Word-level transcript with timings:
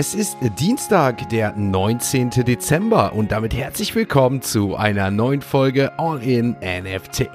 Es 0.00 0.14
ist 0.14 0.36
Dienstag, 0.60 1.28
der 1.28 1.56
19. 1.56 2.30
Dezember 2.30 3.14
und 3.14 3.32
damit 3.32 3.52
herzlich 3.52 3.96
willkommen 3.96 4.42
zu 4.42 4.76
einer 4.76 5.10
neuen 5.10 5.42
Folge 5.42 5.98
All 5.98 6.22
in 6.22 6.52
NFT. 6.60 7.28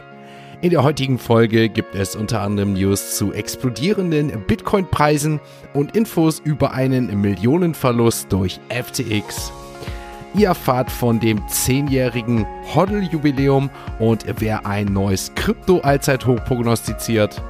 In 0.62 0.70
der 0.70 0.81
heutigen 0.81 1.20
Folge 1.20 1.68
gibt 1.68 1.94
es 1.94 2.15
unter 2.15 2.39
anderem 2.39 2.71
News 2.71 3.18
zu 3.18 3.34
explodierenden 3.34 4.46
Bitcoin-Preisen 4.47 5.41
und 5.73 5.97
Infos 5.97 6.39
über 6.39 6.71
einen 6.71 7.20
Millionenverlust 7.20 8.31
durch 8.31 8.62
FTX. 8.70 9.52
Ihr 10.34 10.48
erfahrt 10.48 10.89
von 10.89 11.20
dem 11.20 11.39
10-jährigen 11.48 12.45
Hodl-Jubiläum 12.73 13.70
und 14.00 14.23
wer 14.39 14.66
ein 14.66 14.86
neues 14.86 15.36
Krypto-Allzeithoch 15.36 16.41
prognostiziert. 16.45 17.43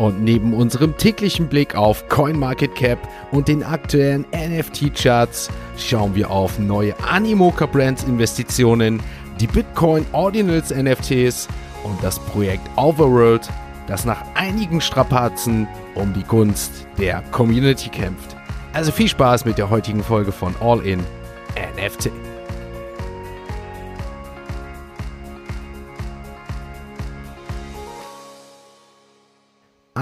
Und 0.00 0.24
neben 0.24 0.54
unserem 0.54 0.96
täglichen 0.96 1.46
Blick 1.46 1.74
auf 1.74 2.08
CoinMarketCap 2.08 2.98
und 3.32 3.48
den 3.48 3.62
aktuellen 3.62 4.24
NFT-Charts 4.32 5.50
schauen 5.76 6.14
wir 6.14 6.30
auf 6.30 6.58
neue 6.58 6.98
Animoca 7.06 7.66
Brands 7.66 8.04
Investitionen, 8.04 9.02
die 9.40 9.46
Bitcoin 9.46 10.06
Ordinals 10.12 10.74
NFTs 10.74 11.48
und 11.84 12.02
das 12.02 12.18
Projekt 12.18 12.66
Overworld, 12.76 13.46
das 13.88 14.06
nach 14.06 14.22
einigen 14.34 14.80
Strapazen 14.80 15.68
um 15.94 16.14
die 16.14 16.24
Gunst 16.24 16.86
der 16.96 17.20
Community 17.30 17.90
kämpft. 17.90 18.34
Also 18.72 18.92
viel 18.92 19.08
Spaß 19.08 19.44
mit 19.44 19.58
der 19.58 19.68
heutigen 19.68 20.02
Folge 20.02 20.32
von 20.32 20.54
All 20.62 20.80
In 20.80 21.00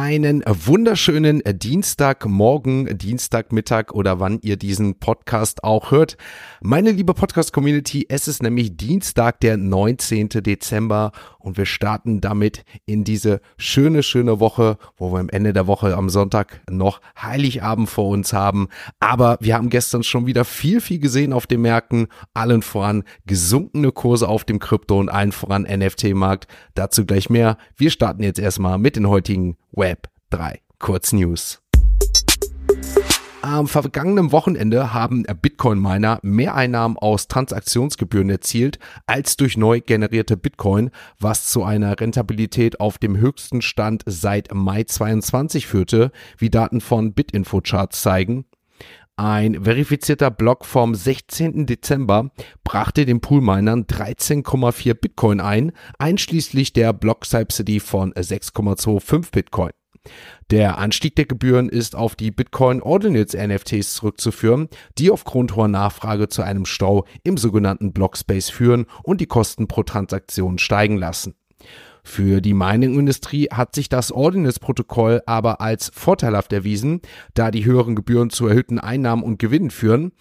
Einen 0.00 0.44
wunderschönen 0.46 1.42
Dienstagmorgen, 1.44 2.96
Dienstagmittag 2.98 3.90
oder 3.90 4.20
wann 4.20 4.38
ihr 4.42 4.56
diesen 4.56 5.00
Podcast 5.00 5.64
auch 5.64 5.90
hört. 5.90 6.16
Meine 6.60 6.92
liebe 6.92 7.14
Podcast-Community, 7.14 8.06
es 8.08 8.28
ist 8.28 8.40
nämlich 8.40 8.76
Dienstag, 8.76 9.40
der 9.40 9.56
19. 9.56 10.28
Dezember 10.28 11.10
und 11.40 11.56
wir 11.56 11.66
starten 11.66 12.20
damit 12.20 12.64
in 12.86 13.02
diese 13.02 13.40
schöne, 13.56 14.04
schöne 14.04 14.38
Woche, 14.38 14.78
wo 14.96 15.12
wir 15.12 15.18
am 15.18 15.30
Ende 15.30 15.52
der 15.52 15.66
Woche 15.66 15.96
am 15.96 16.10
Sonntag 16.10 16.60
noch 16.70 17.00
Heiligabend 17.20 17.90
vor 17.90 18.08
uns 18.08 18.32
haben. 18.32 18.68
Aber 19.00 19.36
wir 19.40 19.56
haben 19.56 19.68
gestern 19.68 20.04
schon 20.04 20.26
wieder 20.26 20.44
viel, 20.44 20.80
viel 20.80 21.00
gesehen 21.00 21.32
auf 21.32 21.48
den 21.48 21.62
Märkten, 21.62 22.06
allen 22.34 22.62
voran 22.62 23.02
gesunkene 23.26 23.90
Kurse 23.90 24.28
auf 24.28 24.44
dem 24.44 24.60
Krypto 24.60 24.96
und 25.00 25.08
allen 25.08 25.32
voran 25.32 25.62
NFT-Markt. 25.62 26.46
Dazu 26.74 27.04
gleich 27.04 27.30
mehr. 27.30 27.56
Wir 27.76 27.90
starten 27.90 28.22
jetzt 28.22 28.38
erstmal 28.38 28.78
mit 28.78 28.94
den 28.94 29.08
heutigen 29.08 29.56
Web 29.72 29.97
3 30.30 30.60
Kurznews. 30.78 31.62
Am 33.40 33.66
vergangenen 33.66 34.30
Wochenende 34.30 34.92
haben 34.92 35.22
Bitcoin-Miner 35.22 36.18
mehr 36.22 36.54
Einnahmen 36.54 36.98
aus 36.98 37.28
Transaktionsgebühren 37.28 38.28
erzielt 38.28 38.78
als 39.06 39.38
durch 39.38 39.56
neu 39.56 39.80
generierte 39.80 40.36
Bitcoin, 40.36 40.90
was 41.18 41.46
zu 41.46 41.64
einer 41.64 41.98
Rentabilität 41.98 42.78
auf 42.78 42.98
dem 42.98 43.16
höchsten 43.16 43.62
Stand 43.62 44.02
seit 44.04 44.52
Mai 44.52 44.84
22 44.84 45.66
führte, 45.66 46.10
wie 46.36 46.50
Daten 46.50 46.82
von 46.82 47.14
Bitinfo-Charts 47.14 48.02
zeigen. 48.02 48.44
Ein 49.16 49.64
verifizierter 49.64 50.30
Block 50.30 50.64
vom 50.64 50.94
16. 50.94 51.66
Dezember 51.66 52.30
brachte 52.64 53.06
den 53.06 53.20
Poolminern 53.20 53.84
13,4 53.86 54.94
Bitcoin 54.94 55.40
ein, 55.40 55.72
einschließlich 55.98 56.72
der 56.72 56.92
Block 56.92 57.24
Subsidy 57.24 57.80
von 57.80 58.12
6,25 58.12 59.32
Bitcoin. 59.32 59.72
Der 60.50 60.78
Anstieg 60.78 61.16
der 61.16 61.26
Gebühren 61.26 61.68
ist 61.68 61.94
auf 61.94 62.16
die 62.16 62.30
Bitcoin 62.30 62.82
Ordinals 62.82 63.34
NFTs 63.34 63.94
zurückzuführen, 63.94 64.68
die 64.98 65.10
aufgrund 65.10 65.56
hoher 65.56 65.68
Nachfrage 65.68 66.28
zu 66.28 66.42
einem 66.42 66.64
Stau 66.64 67.04
im 67.24 67.36
sogenannten 67.36 67.92
Blockspace 67.92 68.50
führen 68.50 68.86
und 69.02 69.20
die 69.20 69.26
Kosten 69.26 69.68
pro 69.68 69.82
Transaktion 69.82 70.58
steigen 70.58 70.96
lassen. 70.96 71.34
Für 72.02 72.40
die 72.40 72.54
Mining-Industrie 72.54 73.48
hat 73.52 73.74
sich 73.74 73.90
das 73.90 74.10
Ordinals-Protokoll 74.12 75.22
aber 75.26 75.60
als 75.60 75.90
vorteilhaft 75.94 76.54
erwiesen, 76.54 77.02
da 77.34 77.50
die 77.50 77.66
höheren 77.66 77.94
Gebühren 77.94 78.30
zu 78.30 78.46
erhöhten 78.46 78.78
Einnahmen 78.78 79.22
und 79.22 79.38
Gewinnen 79.38 79.70
führen. 79.70 80.12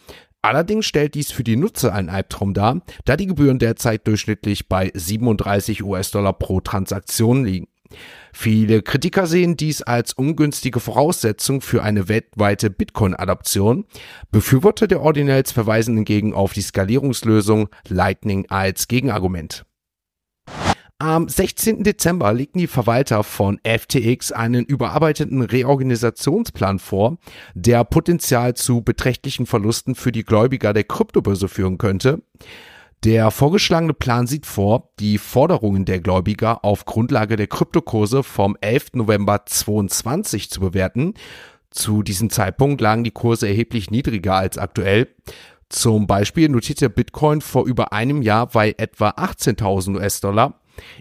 Allerdings 0.42 0.86
stellt 0.86 1.16
dies 1.16 1.32
für 1.32 1.44
die 1.44 1.56
Nutzer 1.56 1.94
einen 1.94 2.10
Albtraum 2.10 2.54
dar, 2.54 2.82
da 3.06 3.16
die 3.18 3.28
Gebühren 3.28 3.60
derzeit 3.60 4.06
durchschnittlich 4.06 4.68
bei 4.68 4.92
37 4.94 5.84
US-Dollar 5.84 6.34
pro 6.34 6.60
Transaktion 6.60 7.46
liegen. 7.46 7.68
Viele 8.34 8.82
Kritiker 8.82 9.28
sehen 9.28 9.58
dies 9.58 9.82
als 9.82 10.14
ungünstige 10.14 10.80
Voraussetzung 10.80 11.62
für 11.62 11.84
eine 11.84 12.08
weltweite 12.08 12.70
Bitcoin-Adaption. 12.70 13.86
Befürworter 14.32 14.88
der 14.88 15.02
Ordinals 15.02 15.52
verweisen 15.52 15.96
hingegen 15.96 16.34
auf 16.34 16.54
die 16.54 16.62
Skalierungslösung 16.62 17.70
Lightning 17.88 18.46
als 18.50 18.88
Gegenargument. 18.88 19.66
Am 21.00 21.30
16. 21.30 21.84
Dezember 21.84 22.34
legten 22.34 22.58
die 22.58 22.66
Verwalter 22.66 23.24
von 23.24 23.60
FTX 23.64 24.32
einen 24.32 24.66
überarbeiteten 24.66 25.44
Reorganisationsplan 25.44 26.80
vor, 26.80 27.18
der 27.54 27.84
Potenzial 27.84 28.56
zu 28.56 28.82
beträchtlichen 28.82 29.46
Verlusten 29.46 29.94
für 29.94 30.12
die 30.12 30.24
Gläubiger 30.24 30.74
der 30.74 30.86
Kryptobörse 30.86 31.50
führen 31.50 31.78
könnte. 31.78 32.24
Der 33.04 33.30
vorgeschlagene 33.30 33.94
Plan 33.94 34.26
sieht 34.26 34.46
vor, 34.46 34.90
die 35.00 35.18
Forderungen 35.18 35.86
der 35.86 36.00
Gläubiger 36.00 36.66
auf 36.66 36.86
Grundlage 36.86 37.36
der 37.36 37.48
Kryptokurse 37.48 38.24
vom 38.24 38.58
11. 38.60 38.94
November 38.94 39.46
22 39.46 40.50
zu 40.50 40.60
bewerten. 40.60 41.14
Zu 41.70 42.02
diesem 42.02 42.30
Zeitpunkt 42.32 42.82
lagen 42.82 43.04
die 43.04 43.12
Kurse 43.12 43.48
erheblich 43.48 43.92
niedriger 43.92 44.36
als 44.36 44.58
aktuell. 44.58 45.08
Zum 45.70 46.08
Beispiel 46.08 46.50
notierte 46.50 46.90
Bitcoin 46.90 47.42
vor 47.42 47.66
über 47.66 47.94
einem 47.94 48.22
Jahr 48.22 48.48
bei 48.48 48.74
etwa 48.78 49.10
18.000 49.10 49.98
US-Dollar. 49.98 50.60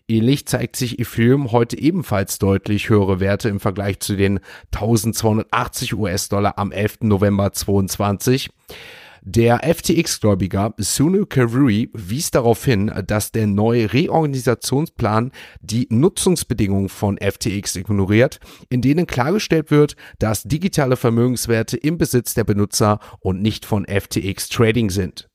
Ähnlich 0.09 0.47
zeigt 0.47 0.77
sich 0.77 0.99
Ethereum 0.99 1.53
heute 1.53 1.79
ebenfalls 1.79 2.39
deutlich 2.39 2.89
höhere 2.89 3.21
Werte 3.21 3.49
im 3.49 3.61
Vergleich 3.61 4.01
zu 4.01 4.17
den 4.17 4.41
1280 4.75 5.95
US-Dollar 5.95 6.59
am 6.59 6.73
11. 6.73 6.99
November 7.03 7.53
22. 7.53 8.51
Der 9.29 9.65
FTX-Gläubiger 9.65 10.73
Sunu 10.79 11.27
Karuri 11.27 11.91
wies 11.93 12.31
darauf 12.31 12.65
hin, 12.65 12.93
dass 13.09 13.33
der 13.33 13.49
neue 13.49 13.93
Reorganisationsplan 13.93 15.33
die 15.61 15.89
Nutzungsbedingungen 15.91 16.89
von 16.89 17.19
FTX 17.19 17.75
ignoriert, 17.75 18.39
in 18.69 18.83
denen 18.83 19.09
klargestellt 19.09 19.73
wird, 19.73 19.97
dass 20.21 20.45
digitale 20.45 20.97
Vermögenswerte 20.97 21.77
im 21.77 21.99
Besitz 21.99 22.35
der 22.35 22.45
Benutzer 22.45 23.01
und 23.19 23.43
nicht 23.43 23.67
von 23.67 23.85
FTX 23.85 24.49
Trading 24.49 24.91
sind. 24.91 25.29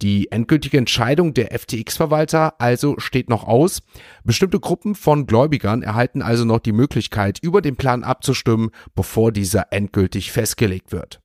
Die 0.00 0.30
endgültige 0.30 0.78
Entscheidung 0.78 1.34
der 1.34 1.58
FTX-Verwalter 1.58 2.60
also 2.60 3.00
steht 3.00 3.28
noch 3.28 3.48
aus. 3.48 3.82
Bestimmte 4.22 4.60
Gruppen 4.60 4.94
von 4.94 5.26
Gläubigern 5.26 5.82
erhalten 5.82 6.22
also 6.22 6.44
noch 6.44 6.60
die 6.60 6.72
Möglichkeit, 6.72 7.40
über 7.42 7.62
den 7.62 7.74
Plan 7.74 8.04
abzustimmen, 8.04 8.70
bevor 8.94 9.32
dieser 9.32 9.72
endgültig 9.72 10.30
festgelegt 10.30 10.92
wird. 10.92 11.18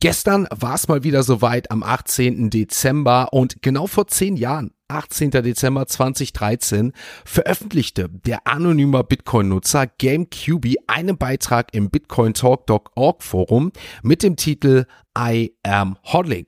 Gestern 0.00 0.46
war 0.50 0.74
es 0.74 0.88
mal 0.88 1.02
wieder 1.02 1.22
soweit 1.22 1.70
am 1.70 1.82
18. 1.82 2.50
Dezember 2.50 3.32
und 3.32 3.62
genau 3.62 3.86
vor 3.86 4.06
zehn 4.06 4.36
Jahren 4.36 4.72
18. 4.88 5.30
Dezember 5.30 5.86
2013 5.86 6.92
veröffentlichte 7.24 8.08
der 8.10 8.46
anonyme 8.46 9.02
Bitcoin-Nutzer 9.02 9.86
GameCube 9.86 10.74
einen 10.86 11.16
Beitrag 11.16 11.72
im 11.72 11.90
Bitcoin 11.90 12.34
Talk.org 12.34 13.22
Forum 13.22 13.72
mit 14.02 14.22
dem 14.22 14.36
Titel 14.36 14.84
I 15.18 15.54
am 15.62 15.96
Hodling. 16.04 16.46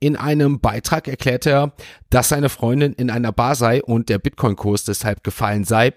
In 0.00 0.16
einem 0.16 0.60
Beitrag 0.60 1.08
erklärte 1.08 1.50
er, 1.50 1.72
dass 2.10 2.28
seine 2.28 2.48
Freundin 2.48 2.92
in 2.92 3.10
einer 3.10 3.32
Bar 3.32 3.54
sei 3.54 3.82
und 3.82 4.08
der 4.08 4.18
Bitcoin-Kurs 4.18 4.84
deshalb 4.84 5.22
gefallen 5.24 5.64
sei. 5.64 5.94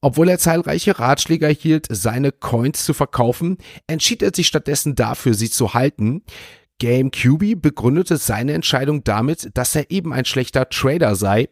Obwohl 0.00 0.28
er 0.28 0.38
zahlreiche 0.38 0.98
Ratschläge 0.98 1.46
erhielt, 1.46 1.86
seine 1.90 2.30
Coins 2.30 2.84
zu 2.84 2.94
verkaufen, 2.94 3.58
entschied 3.88 4.22
er 4.22 4.30
sich 4.34 4.46
stattdessen 4.46 4.94
dafür, 4.94 5.34
sie 5.34 5.50
zu 5.50 5.74
halten. 5.74 6.22
GameCube 6.78 7.56
begründete 7.56 8.16
seine 8.16 8.52
Entscheidung 8.52 9.02
damit, 9.02 9.50
dass 9.54 9.74
er 9.74 9.90
eben 9.90 10.12
ein 10.12 10.24
schlechter 10.24 10.68
Trader 10.68 11.16
sei. 11.16 11.48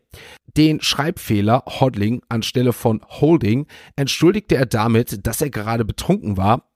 Den 0.56 0.80
Schreibfehler 0.80 1.64
Hodling 1.66 2.22
anstelle 2.28 2.72
von 2.72 3.00
Holding 3.08 3.66
entschuldigte 3.96 4.54
er 4.54 4.66
damit, 4.66 5.26
dass 5.26 5.40
er 5.40 5.50
gerade 5.50 5.84
betrunken 5.84 6.36
war. 6.36 6.70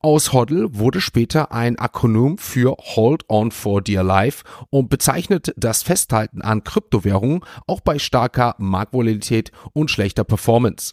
Aus 0.00 0.34
HODL 0.34 0.68
wurde 0.74 1.00
später 1.00 1.52
ein 1.52 1.78
Akronym 1.78 2.36
für 2.36 2.76
Hold 2.78 3.24
On 3.28 3.50
for 3.50 3.80
Dear 3.80 4.04
Life 4.04 4.44
und 4.68 4.90
bezeichnet 4.90 5.54
das 5.56 5.82
Festhalten 5.82 6.42
an 6.42 6.62
Kryptowährungen 6.62 7.40
auch 7.66 7.80
bei 7.80 7.98
starker 7.98 8.54
Marktvolatilität 8.58 9.50
und 9.72 9.90
schlechter 9.90 10.22
Performance. 10.22 10.92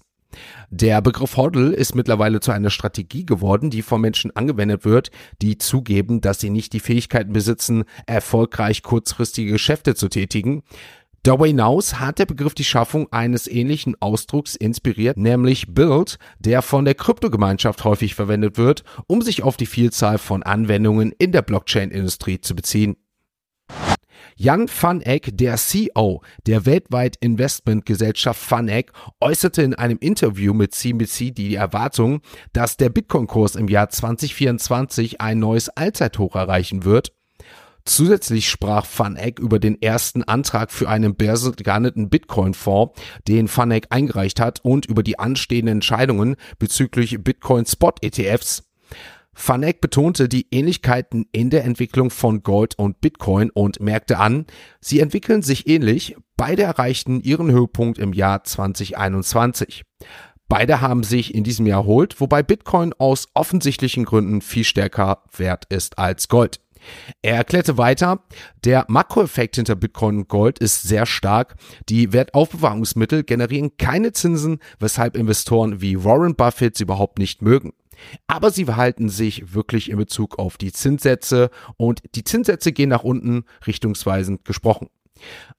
Der 0.69 1.01
Begriff 1.01 1.37
HODL 1.37 1.71
ist 1.73 1.95
mittlerweile 1.95 2.39
zu 2.39 2.51
einer 2.51 2.69
Strategie 2.69 3.25
geworden, 3.25 3.69
die 3.69 3.81
von 3.81 4.01
Menschen 4.01 4.35
angewendet 4.35 4.85
wird, 4.85 5.11
die 5.41 5.57
zugeben, 5.57 6.21
dass 6.21 6.39
sie 6.39 6.49
nicht 6.49 6.73
die 6.73 6.79
Fähigkeiten 6.79 7.33
besitzen, 7.33 7.83
erfolgreich 8.05 8.83
kurzfristige 8.83 9.51
Geschäfte 9.51 9.95
zu 9.95 10.09
tätigen. 10.09 10.63
Darüber 11.25 11.47
hinaus 11.47 12.01
hat 12.01 12.19
der 12.19 12.25
Begriff 12.25 12.53
die 12.53 12.65
Schaffung 12.65 13.09
eines 13.13 13.47
ähnlichen 13.47 13.95
Ausdrucks 14.01 14.55
inspiriert, 14.55 15.15
nämlich 15.15 15.73
Build, 15.73 16.17
der 16.37 16.61
von 16.61 16.83
der 16.83 16.95
Kryptogemeinschaft 16.95 17.85
häufig 17.85 18.13
verwendet 18.13 18.57
wird, 18.57 18.83
um 19.07 19.21
sich 19.21 19.41
auf 19.41 19.55
die 19.55 19.65
Vielzahl 19.65 20.17
von 20.17 20.43
Anwendungen 20.43 21.13
in 21.17 21.31
der 21.31 21.41
Blockchain-Industrie 21.41 22.41
zu 22.41 22.55
beziehen. 22.55 22.97
Jan 24.35 24.67
van 24.67 25.01
Eck, 25.01 25.37
der 25.37 25.57
CEO 25.57 26.21
der 26.45 26.65
weltweit 26.65 27.17
Investmentgesellschaft 27.19 28.49
van 28.49 28.67
Eck, 28.67 28.91
äußerte 29.21 29.61
in 29.61 29.73
einem 29.73 29.97
Interview 29.99 30.53
mit 30.53 30.73
CNBC 30.73 31.33
die 31.35 31.55
Erwartung, 31.55 32.21
dass 32.53 32.77
der 32.77 32.89
Bitcoin-Kurs 32.89 33.55
im 33.55 33.67
Jahr 33.67 33.89
2024 33.89 35.21
ein 35.21 35.39
neues 35.39 35.69
Allzeithoch 35.69 36.35
erreichen 36.35 36.83
wird 36.83 37.13
Zusätzlich 37.85 38.49
sprach 38.49 38.87
Van 38.97 39.17
Eck 39.17 39.39
über 39.39 39.59
den 39.59 39.81
ersten 39.81 40.23
Antrag 40.23 40.71
für 40.71 40.87
einen 40.87 41.15
börsengehandelten 41.15 42.09
Bitcoin-Fonds, 42.09 42.99
den 43.27 43.49
Van 43.53 43.71
Eck 43.71 43.87
eingereicht 43.89 44.39
hat 44.39 44.61
und 44.63 44.85
über 44.85 45.03
die 45.03 45.19
anstehenden 45.19 45.77
Entscheidungen 45.77 46.37
bezüglich 46.59 47.21
Bitcoin-Spot-ETFs. 47.21 48.63
Van 49.35 49.63
Eck 49.63 49.81
betonte 49.81 50.29
die 50.29 50.47
Ähnlichkeiten 50.51 51.25
in 51.31 51.49
der 51.49 51.63
Entwicklung 51.63 52.09
von 52.09 52.43
Gold 52.43 52.77
und 52.77 53.01
Bitcoin 53.01 53.49
und 53.49 53.79
merkte 53.79 54.19
an, 54.19 54.45
sie 54.79 54.99
entwickeln 54.99 55.41
sich 55.41 55.67
ähnlich, 55.67 56.15
beide 56.37 56.63
erreichten 56.63 57.19
ihren 57.19 57.51
Höhepunkt 57.51 57.97
im 57.97 58.13
Jahr 58.13 58.43
2021. 58.43 59.83
Beide 60.47 60.81
haben 60.81 61.03
sich 61.03 61.33
in 61.33 61.43
diesem 61.43 61.65
Jahr 61.65 61.81
erholt, 61.81 62.21
wobei 62.21 62.43
Bitcoin 62.43 62.93
aus 62.93 63.27
offensichtlichen 63.33 64.05
Gründen 64.05 64.41
viel 64.41 64.63
stärker 64.63 65.23
wert 65.35 65.65
ist 65.69 65.97
als 65.97 66.27
Gold. 66.27 66.59
Er 67.21 67.37
erklärte 67.37 67.77
weiter, 67.77 68.23
der 68.63 68.85
Makroeffekt 68.87 69.55
hinter 69.55 69.75
Bitcoin 69.75 70.19
und 70.19 70.27
Gold 70.27 70.59
ist 70.59 70.83
sehr 70.83 71.05
stark. 71.05 71.55
Die 71.89 72.13
Wertaufbewahrungsmittel 72.13 73.23
generieren 73.23 73.77
keine 73.77 74.11
Zinsen, 74.11 74.59
weshalb 74.79 75.15
Investoren 75.15 75.81
wie 75.81 76.03
Warren 76.03 76.35
Buffett 76.35 76.77
sie 76.77 76.83
überhaupt 76.83 77.19
nicht 77.19 77.41
mögen. 77.41 77.71
Aber 78.27 78.51
sie 78.51 78.65
verhalten 78.65 79.09
sich 79.09 79.53
wirklich 79.53 79.89
in 79.89 79.97
Bezug 79.97 80.39
auf 80.39 80.57
die 80.57 80.71
Zinssätze 80.71 81.49
und 81.77 82.01
die 82.15 82.23
Zinssätze 82.23 82.71
gehen 82.71 82.89
nach 82.89 83.03
unten, 83.03 83.45
richtungsweisend 83.65 84.45
gesprochen. 84.45 84.89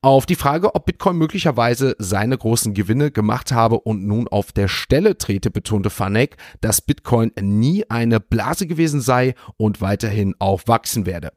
Auf 0.02 0.26
die 0.26 0.34
Frage, 0.34 0.74
ob 0.74 0.84
Bitcoin 0.84 1.16
möglicherweise 1.16 1.96
seine 1.98 2.36
großen 2.36 2.74
Gewinne 2.74 3.10
gemacht 3.10 3.52
habe 3.52 3.80
und 3.80 4.04
nun 4.06 4.28
auf 4.28 4.52
der 4.52 4.68
Stelle 4.68 5.16
trete, 5.16 5.50
betonte 5.50 5.90
Fanek, 5.90 6.36
dass 6.60 6.82
Bitcoin 6.82 7.32
nie 7.40 7.88
eine 7.88 8.20
Blase 8.20 8.66
gewesen 8.66 9.00
sei 9.00 9.34
und 9.56 9.80
weiterhin 9.80 10.34
auch 10.38 10.62
wachsen 10.66 11.06
werde. 11.06 11.32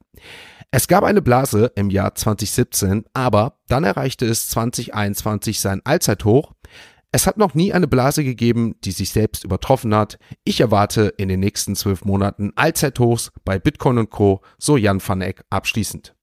Es 0.70 0.90
gab 0.90 1.06
eine 1.06 1.22
Blase 1.22 1.72
im 1.76 1.90
Jahr 1.90 2.14
2017, 2.14 3.06
aber 3.14 3.60
dann 3.70 3.86
erreichte 3.86 4.26
es 4.26 4.50
2021 4.50 5.62
sein 5.62 5.82
Allzeithoch. 5.86 6.52
Es 7.12 7.26
hat 7.26 7.38
noch 7.38 7.54
nie 7.54 7.72
eine 7.72 7.88
Blase 7.88 8.24
gegeben, 8.24 8.76
die 8.84 8.92
sich 8.92 9.12
selbst 9.12 9.46
übertroffen 9.46 9.96
hat. 9.96 10.20
Ich 10.44 10.60
erwarte 10.60 11.14
in 11.18 11.30
den 11.30 11.40
nächsten 11.40 11.76
zwölf 11.76 12.04
Monaten 12.04 12.52
Allzeithochs 12.56 13.32
bei 13.46 13.60
Bitcoin 13.60 13.98
und 13.98 14.10
Co., 14.10 14.42
so 14.58 14.76
Jan 14.76 15.02
van 15.06 15.22
Eck 15.22 15.44
abschließend. 15.50 16.14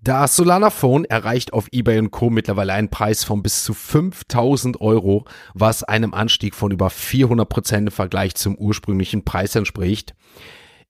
Das 0.00 0.34
Solana 0.34 0.70
Phone 0.70 1.04
erreicht 1.04 1.52
auf 1.52 1.68
eBay 1.70 2.08
Co. 2.08 2.30
mittlerweile 2.30 2.72
einen 2.72 2.88
Preis 2.88 3.22
von 3.22 3.42
bis 3.42 3.62
zu 3.62 3.72
5000 3.74 4.80
Euro, 4.80 5.26
was 5.54 5.84
einem 5.84 6.12
Anstieg 6.12 6.56
von 6.56 6.72
über 6.72 6.90
400 6.90 7.48
Prozent 7.48 7.88
im 7.88 7.92
Vergleich 7.92 8.34
zum 8.34 8.56
ursprünglichen 8.56 9.24
Preis 9.24 9.54
entspricht. 9.54 10.14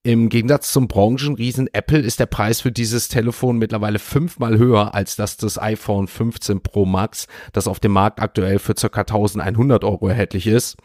Im 0.05 0.31
Gegensatz 0.31 0.73
zum 0.73 0.89
Branchenriesen 0.89 1.69
Apple 1.73 2.01
ist 2.01 2.19
der 2.19 2.27
Preis 2.27 2.61
für 2.61 2.73
dieses 2.73 3.07
Telefon 3.07 3.59
mittlerweile 3.59 4.01
fünfmal 4.01 4.59
höher 4.59 4.97
als 4.97 5.15
das 5.15 5.37
des 5.37 5.63
iPhone 5.63 6.09
15 6.09 6.61
Pro 6.61 6.87
Max, 6.87 7.29
das 7.53 7.69
auf 7.69 7.79
dem 7.79 7.93
Markt 7.93 8.21
aktuell 8.21 8.59
für 8.59 8.75
ca. 8.75 9.03
1100 9.03 9.85
Euro 9.85 10.09
erhältlich 10.09 10.49
ist. 10.49 10.77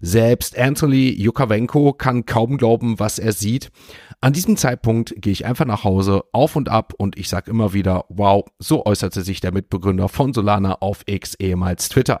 Selbst 0.00 0.58
Anthony 0.58 1.08
Jukawenko 1.08 1.94
kann 1.94 2.26
kaum 2.26 2.58
glauben, 2.58 2.98
was 2.98 3.18
er 3.18 3.32
sieht. 3.32 3.70
An 4.20 4.34
diesem 4.34 4.58
Zeitpunkt 4.58 5.14
gehe 5.16 5.32
ich 5.32 5.46
einfach 5.46 5.64
nach 5.64 5.84
Hause, 5.84 6.24
auf 6.32 6.54
und 6.54 6.68
ab 6.68 6.92
und 6.98 7.16
ich 7.18 7.30
sage 7.30 7.50
immer 7.50 7.72
wieder, 7.72 8.04
wow, 8.10 8.44
so 8.58 8.84
äußerte 8.84 9.22
sich 9.22 9.40
der 9.40 9.52
Mitbegründer 9.52 10.10
von 10.10 10.34
Solana 10.34 10.74
auf 10.80 11.00
X 11.06 11.34
ehemals 11.36 11.88
Twitter. 11.88 12.20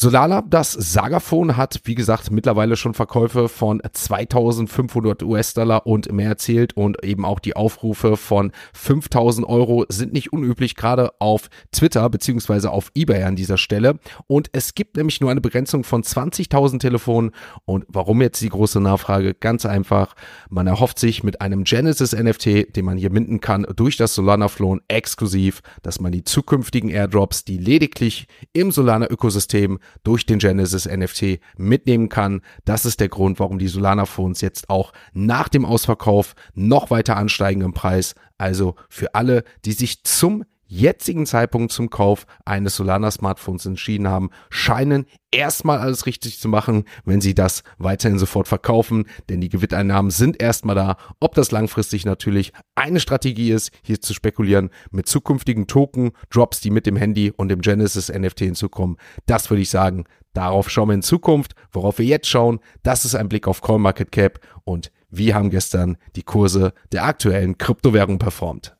Solana, 0.00 0.42
das 0.42 0.74
Sagaphone, 0.74 1.56
hat 1.56 1.80
wie 1.82 1.96
gesagt 1.96 2.30
mittlerweile 2.30 2.76
schon 2.76 2.94
Verkäufe 2.94 3.48
von 3.48 3.82
2500 3.92 5.24
US-Dollar 5.24 5.88
und 5.88 6.12
mehr 6.12 6.28
erzielt 6.28 6.76
und 6.76 7.02
eben 7.02 7.24
auch 7.24 7.40
die 7.40 7.56
Aufrufe 7.56 8.16
von 8.16 8.52
5000 8.74 9.44
Euro 9.48 9.86
sind 9.88 10.12
nicht 10.12 10.32
unüblich, 10.32 10.76
gerade 10.76 11.10
auf 11.18 11.50
Twitter 11.72 12.08
beziehungsweise 12.10 12.70
auf 12.70 12.92
eBay 12.94 13.24
an 13.24 13.34
dieser 13.34 13.58
Stelle. 13.58 13.98
Und 14.28 14.50
es 14.52 14.76
gibt 14.76 14.96
nämlich 14.96 15.20
nur 15.20 15.32
eine 15.32 15.40
Begrenzung 15.40 15.82
von 15.82 16.04
20.000 16.04 16.78
Telefonen. 16.78 17.32
Und 17.64 17.84
warum 17.88 18.22
jetzt 18.22 18.40
die 18.40 18.50
große 18.50 18.80
Nachfrage? 18.80 19.34
Ganz 19.34 19.66
einfach, 19.66 20.14
man 20.48 20.68
erhofft 20.68 21.00
sich 21.00 21.24
mit 21.24 21.40
einem 21.40 21.64
Genesis 21.64 22.12
NFT, 22.12 22.76
den 22.76 22.84
man 22.84 22.98
hier 22.98 23.10
minden 23.10 23.40
kann, 23.40 23.66
durch 23.74 23.96
das 23.96 24.14
Solana 24.14 24.46
Flown 24.46 24.80
exklusiv, 24.86 25.60
dass 25.82 25.98
man 25.98 26.12
die 26.12 26.22
zukünftigen 26.22 26.88
Airdrops, 26.88 27.44
die 27.44 27.58
lediglich 27.58 28.28
im 28.52 28.70
Solana-Ökosystem 28.70 29.80
durch 30.02 30.26
den 30.26 30.38
Genesis 30.38 30.86
NFT 30.86 31.40
mitnehmen 31.56 32.08
kann. 32.08 32.42
Das 32.64 32.84
ist 32.84 33.00
der 33.00 33.08
Grund, 33.08 33.38
warum 33.40 33.58
die 33.58 33.68
Solana 33.68 34.06
Phones 34.06 34.40
jetzt 34.40 34.70
auch 34.70 34.92
nach 35.12 35.48
dem 35.48 35.64
Ausverkauf 35.64 36.34
noch 36.54 36.90
weiter 36.90 37.16
ansteigen 37.16 37.62
im 37.62 37.72
Preis. 37.74 38.14
Also 38.38 38.76
für 38.88 39.14
alle, 39.14 39.44
die 39.64 39.72
sich 39.72 40.04
zum 40.04 40.44
jetzigen 40.68 41.26
Zeitpunkt 41.26 41.72
zum 41.72 41.90
Kauf 41.90 42.26
eines 42.44 42.76
Solana 42.76 43.10
Smartphones 43.10 43.66
entschieden 43.66 44.06
haben, 44.06 44.30
scheinen 44.50 45.06
erstmal 45.30 45.78
alles 45.78 46.06
richtig 46.06 46.38
zu 46.38 46.48
machen, 46.48 46.84
wenn 47.04 47.20
sie 47.20 47.34
das 47.34 47.62
weiterhin 47.78 48.18
sofort 48.18 48.46
verkaufen, 48.48 49.06
denn 49.28 49.40
die 49.40 49.48
Gewinneinnahmen 49.48 50.10
sind 50.10 50.40
erstmal 50.40 50.76
da. 50.76 50.96
Ob 51.20 51.34
das 51.34 51.50
langfristig 51.50 52.04
natürlich 52.04 52.52
eine 52.74 53.00
Strategie 53.00 53.50
ist, 53.50 53.70
hier 53.82 54.00
zu 54.00 54.14
spekulieren 54.14 54.70
mit 54.90 55.08
zukünftigen 55.08 55.66
Token, 55.66 56.12
Drops, 56.30 56.60
die 56.60 56.70
mit 56.70 56.86
dem 56.86 56.96
Handy 56.96 57.32
und 57.34 57.48
dem 57.48 57.60
Genesis 57.60 58.08
NFT 58.08 58.40
hinzukommen, 58.40 58.96
das 59.26 59.50
würde 59.50 59.62
ich 59.62 59.70
sagen, 59.70 60.04
darauf 60.34 60.70
schauen 60.70 60.88
wir 60.88 60.94
in 60.94 61.02
Zukunft. 61.02 61.54
Worauf 61.72 61.98
wir 61.98 62.06
jetzt 62.06 62.28
schauen, 62.28 62.60
das 62.82 63.04
ist 63.04 63.14
ein 63.14 63.28
Blick 63.28 63.48
auf 63.48 63.62
CoinMarketCap 63.62 64.40
und 64.64 64.92
wie 65.10 65.32
haben 65.32 65.50
gestern 65.50 65.96
die 66.16 66.22
Kurse 66.22 66.74
der 66.92 67.04
aktuellen 67.04 67.56
Kryptowährung 67.56 68.18
performt. 68.18 68.76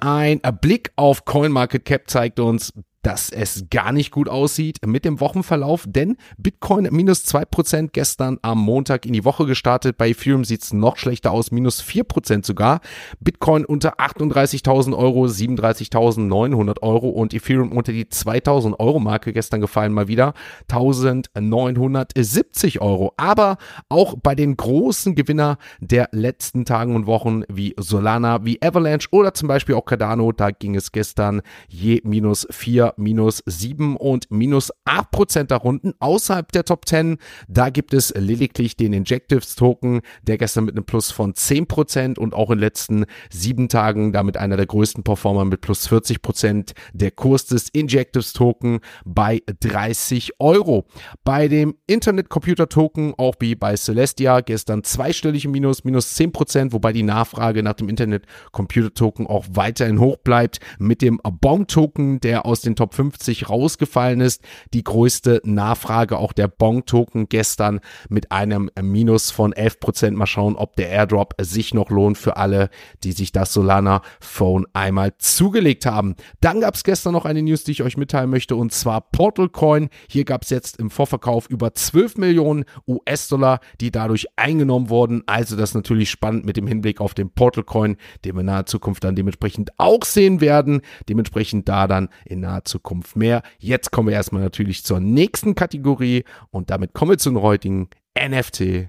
Ein 0.00 0.40
Blick 0.60 0.92
auf 0.96 1.24
CoinMarketCap 1.24 2.08
zeigt 2.08 2.40
uns, 2.40 2.72
dass 3.02 3.30
es 3.30 3.66
gar 3.70 3.92
nicht 3.92 4.10
gut 4.10 4.28
aussieht 4.28 4.78
mit 4.84 5.04
dem 5.04 5.20
Wochenverlauf, 5.20 5.84
denn 5.86 6.16
Bitcoin 6.36 6.88
minus 6.90 7.24
2% 7.24 7.90
gestern 7.92 8.38
am 8.42 8.58
Montag 8.58 9.06
in 9.06 9.12
die 9.12 9.24
Woche 9.24 9.46
gestartet. 9.46 9.96
Bei 9.96 10.08
Ethereum 10.10 10.42
sieht 10.44 10.62
es 10.62 10.72
noch 10.72 10.96
schlechter 10.96 11.30
aus, 11.30 11.52
minus 11.52 11.80
4% 11.82 12.44
sogar. 12.44 12.80
Bitcoin 13.20 13.64
unter 13.64 14.00
38.000 14.00 14.96
Euro, 14.96 15.26
37.900 15.26 16.82
Euro 16.82 17.10
und 17.10 17.34
Ethereum 17.34 17.70
unter 17.72 17.92
die 17.92 18.06
2.000 18.06 18.80
Euro 18.80 18.98
Marke 18.98 19.32
gestern 19.32 19.60
gefallen 19.60 19.92
mal 19.92 20.08
wieder, 20.08 20.34
1.970 20.70 22.80
Euro. 22.80 23.12
Aber 23.16 23.58
auch 23.88 24.16
bei 24.20 24.34
den 24.34 24.56
großen 24.56 25.14
Gewinner 25.14 25.58
der 25.80 26.08
letzten 26.12 26.64
Tagen 26.64 26.96
und 26.96 27.06
Wochen 27.06 27.42
wie 27.48 27.76
Solana, 27.78 28.44
wie 28.44 28.60
Avalanche 28.60 29.06
oder 29.12 29.34
zum 29.34 29.46
Beispiel 29.48 29.76
auch 29.76 29.84
Cardano, 29.84 30.32
da 30.32 30.50
ging 30.50 30.74
es 30.74 30.90
gestern 30.90 31.42
je 31.68 32.00
minus 32.04 32.46
4 32.50 32.87
minus 32.96 33.42
7 33.46 33.96
und 33.96 34.30
minus 34.30 34.72
8 34.84 35.10
Prozent 35.10 35.50
darunter. 35.50 35.92
Außerhalb 36.00 36.50
der 36.52 36.64
Top 36.64 36.86
10, 36.86 37.18
da 37.48 37.70
gibt 37.70 37.94
es 37.94 38.12
lediglich 38.16 38.76
den 38.76 38.92
Injectives 38.92 39.56
Token, 39.56 40.00
der 40.22 40.38
gestern 40.38 40.64
mit 40.64 40.74
einem 40.74 40.84
Plus 40.84 41.10
von 41.10 41.34
10 41.34 41.66
Prozent 41.66 42.18
und 42.18 42.34
auch 42.34 42.50
in 42.50 42.58
den 42.58 42.60
letzten 42.60 43.04
sieben 43.30 43.68
Tagen 43.68 44.12
damit 44.12 44.36
einer 44.36 44.56
der 44.56 44.66
größten 44.66 45.04
Performer 45.04 45.44
mit 45.44 45.60
plus 45.60 45.86
40 45.86 46.22
Prozent. 46.22 46.72
Der 46.92 47.10
Kurs 47.10 47.46
des 47.46 47.68
Injectives 47.68 48.32
Token 48.32 48.80
bei 49.04 49.42
30 49.60 50.32
Euro. 50.38 50.86
Bei 51.24 51.48
dem 51.48 51.74
Internet 51.86 52.28
Computer 52.28 52.68
Token, 52.68 53.14
auch 53.16 53.34
wie 53.40 53.54
bei 53.54 53.76
Celestia, 53.76 54.40
gestern 54.40 54.84
zweistellige 54.84 55.48
Minus, 55.48 55.84
minus 55.84 56.14
10 56.14 56.32
Prozent, 56.32 56.72
wobei 56.72 56.92
die 56.92 57.02
Nachfrage 57.02 57.62
nach 57.62 57.74
dem 57.74 57.88
Internet 57.88 58.26
Computer 58.52 58.92
Token 58.92 59.26
auch 59.26 59.46
weiterhin 59.50 60.00
hoch 60.00 60.18
bleibt. 60.18 60.60
Mit 60.78 61.02
dem 61.02 61.20
Baum 61.40 61.66
Token, 61.66 62.20
der 62.20 62.46
aus 62.46 62.60
den 62.60 62.76
Top 62.78 62.94
50 62.94 63.48
rausgefallen 63.48 64.20
ist. 64.20 64.42
Die 64.72 64.84
größte 64.84 65.40
Nachfrage 65.44 66.16
auch 66.16 66.32
der 66.32 66.46
Bong-Token 66.46 67.28
gestern 67.28 67.80
mit 68.08 68.30
einem 68.30 68.70
Minus 68.80 69.32
von 69.32 69.52
11%. 69.52 70.12
Mal 70.12 70.26
schauen, 70.26 70.54
ob 70.54 70.76
der 70.76 70.90
Airdrop 70.90 71.34
sich 71.40 71.74
noch 71.74 71.90
lohnt 71.90 72.18
für 72.18 72.36
alle, 72.36 72.70
die 73.02 73.10
sich 73.10 73.32
das 73.32 73.52
Solana 73.52 74.02
Phone 74.20 74.64
einmal 74.74 75.16
zugelegt 75.18 75.86
haben. 75.86 76.14
Dann 76.40 76.60
gab 76.60 76.76
es 76.76 76.84
gestern 76.84 77.14
noch 77.14 77.24
eine 77.24 77.42
News, 77.42 77.64
die 77.64 77.72
ich 77.72 77.82
euch 77.82 77.96
mitteilen 77.96 78.30
möchte, 78.30 78.54
und 78.54 78.72
zwar 78.72 79.00
Portal 79.00 79.48
Coin. 79.48 79.88
Hier 80.08 80.24
gab 80.24 80.44
es 80.44 80.50
jetzt 80.50 80.78
im 80.78 80.90
Vorverkauf 80.90 81.50
über 81.50 81.74
12 81.74 82.16
Millionen 82.16 82.64
US-Dollar, 82.86 83.58
die 83.80 83.90
dadurch 83.90 84.28
eingenommen 84.36 84.88
wurden. 84.88 85.24
Also 85.26 85.56
das 85.56 85.70
ist 85.70 85.74
natürlich 85.74 86.10
spannend 86.10 86.44
mit 86.44 86.56
dem 86.56 86.68
Hinblick 86.68 87.00
auf 87.00 87.14
den 87.14 87.30
Portal 87.30 87.64
Coin, 87.64 87.96
den 88.24 88.36
wir 88.36 88.40
in 88.40 88.46
naher 88.46 88.66
Zukunft 88.66 89.02
dann 89.02 89.16
dementsprechend 89.16 89.72
auch 89.78 90.04
sehen 90.04 90.40
werden. 90.40 90.82
Dementsprechend 91.08 91.68
da 91.68 91.88
dann 91.88 92.08
in 92.24 92.40
naher 92.40 92.64
Zukunft 92.68 93.16
mehr. 93.16 93.42
Jetzt 93.58 93.90
kommen 93.90 94.08
wir 94.08 94.14
erstmal 94.14 94.42
natürlich 94.42 94.84
zur 94.84 95.00
nächsten 95.00 95.54
Kategorie 95.54 96.24
und 96.50 96.70
damit 96.70 96.92
kommen 96.92 97.12
wir 97.12 97.18
zu 97.18 97.30
den 97.30 97.42
heutigen 97.42 97.88
NFT 98.16 98.88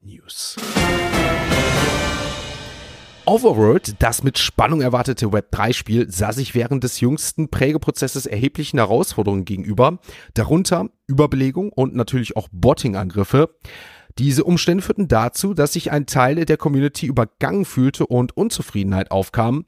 News. 0.00 0.56
Overworld, 3.28 3.96
das 3.98 4.22
mit 4.22 4.38
Spannung 4.38 4.80
erwartete 4.80 5.26
Web3-Spiel, 5.26 6.10
sah 6.10 6.32
sich 6.32 6.54
während 6.54 6.82
des 6.82 7.00
jüngsten 7.00 7.50
Prägeprozesses 7.50 8.24
erheblichen 8.24 8.78
Herausforderungen 8.78 9.44
gegenüber, 9.44 9.98
darunter 10.32 10.88
Überbelegung 11.06 11.70
und 11.70 11.94
natürlich 11.94 12.38
auch 12.38 12.48
Botting-Angriffe. 12.52 13.54
Diese 14.16 14.44
Umstände 14.44 14.82
führten 14.82 15.08
dazu, 15.08 15.52
dass 15.52 15.74
sich 15.74 15.92
ein 15.92 16.06
Teil 16.06 16.44
der 16.44 16.56
Community 16.56 17.04
übergangen 17.04 17.66
fühlte 17.66 18.06
und 18.06 18.34
Unzufriedenheit 18.34 19.10
aufkam. 19.10 19.66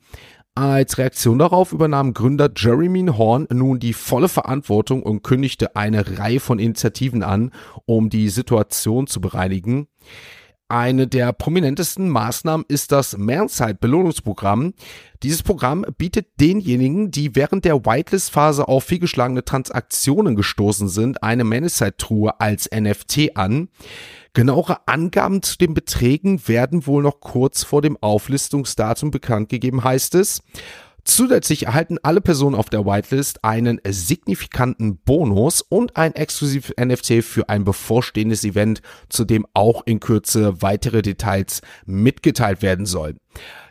Als 0.60 0.98
Reaktion 0.98 1.38
darauf 1.38 1.72
übernahm 1.72 2.12
Gründer 2.12 2.50
Jeremy 2.54 3.06
Horn 3.06 3.46
nun 3.50 3.78
die 3.78 3.94
volle 3.94 4.28
Verantwortung 4.28 5.02
und 5.02 5.22
kündigte 5.22 5.74
eine 5.74 6.18
Reihe 6.18 6.38
von 6.38 6.58
Initiativen 6.58 7.22
an, 7.22 7.50
um 7.86 8.10
die 8.10 8.28
Situation 8.28 9.06
zu 9.06 9.22
bereinigen. 9.22 9.88
Eine 10.70 11.08
der 11.08 11.32
prominentesten 11.32 12.08
Maßnahmen 12.08 12.64
ist 12.68 12.92
das 12.92 13.18
Mehrzeit-Belohnungsprogramm. 13.18 14.72
Dieses 15.24 15.42
Programm 15.42 15.84
bietet 15.98 16.28
denjenigen, 16.38 17.10
die 17.10 17.34
während 17.34 17.64
der 17.64 17.84
Whitelist-Phase 17.84 18.68
auf 18.68 18.84
fehlgeschlagene 18.84 19.44
Transaktionen 19.44 20.36
gestoßen 20.36 20.88
sind, 20.88 21.24
eine 21.24 21.42
Managed-Truhe 21.42 22.38
als 22.38 22.70
NFT 22.72 23.36
an. 23.36 23.68
Genauere 24.32 24.86
Angaben 24.86 25.42
zu 25.42 25.58
den 25.58 25.74
Beträgen 25.74 26.46
werden 26.46 26.86
wohl 26.86 27.02
noch 27.02 27.18
kurz 27.18 27.64
vor 27.64 27.82
dem 27.82 27.96
Auflistungsdatum 28.00 29.10
bekannt 29.10 29.48
gegeben, 29.48 29.82
heißt 29.82 30.14
es. 30.14 30.40
Zusätzlich 31.10 31.66
erhalten 31.66 31.98
alle 32.04 32.20
Personen 32.20 32.54
auf 32.54 32.70
der 32.70 32.86
Whitelist 32.86 33.42
einen 33.44 33.80
signifikanten 33.84 34.98
Bonus 34.98 35.60
und 35.60 35.96
ein 35.96 36.14
exklusives 36.14 36.72
NFT 36.80 37.24
für 37.24 37.48
ein 37.48 37.64
bevorstehendes 37.64 38.44
Event, 38.44 38.80
zu 39.08 39.24
dem 39.24 39.44
auch 39.52 39.82
in 39.86 39.98
Kürze 39.98 40.62
weitere 40.62 41.02
Details 41.02 41.62
mitgeteilt 41.84 42.62
werden 42.62 42.86
sollen. 42.86 43.18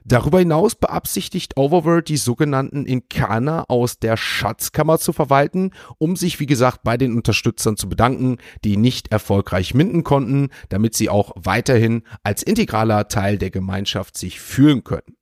Darüber 0.03 0.39
hinaus 0.39 0.75
beabsichtigt 0.75 1.55
Overworld 1.55 2.09
die 2.09 2.17
sogenannten 2.17 2.85
Inkana 2.85 3.63
aus 3.69 3.99
der 3.99 4.17
Schatzkammer 4.17 4.99
zu 4.99 5.13
verwalten, 5.13 5.71
um 5.97 6.17
sich 6.17 6.41
wie 6.41 6.45
gesagt 6.45 6.81
bei 6.83 6.97
den 6.97 7.15
Unterstützern 7.15 7.77
zu 7.77 7.87
bedanken, 7.87 8.35
die 8.65 8.75
nicht 8.75 9.13
erfolgreich 9.13 9.73
minden 9.73 10.03
konnten, 10.03 10.49
damit 10.67 10.93
sie 10.93 11.07
auch 11.07 11.31
weiterhin 11.37 12.03
als 12.21 12.43
integraler 12.43 13.07
Teil 13.07 13.37
der 13.37 13.49
Gemeinschaft 13.49 14.17
sich 14.17 14.41
fühlen 14.41 14.83
können. 14.83 15.15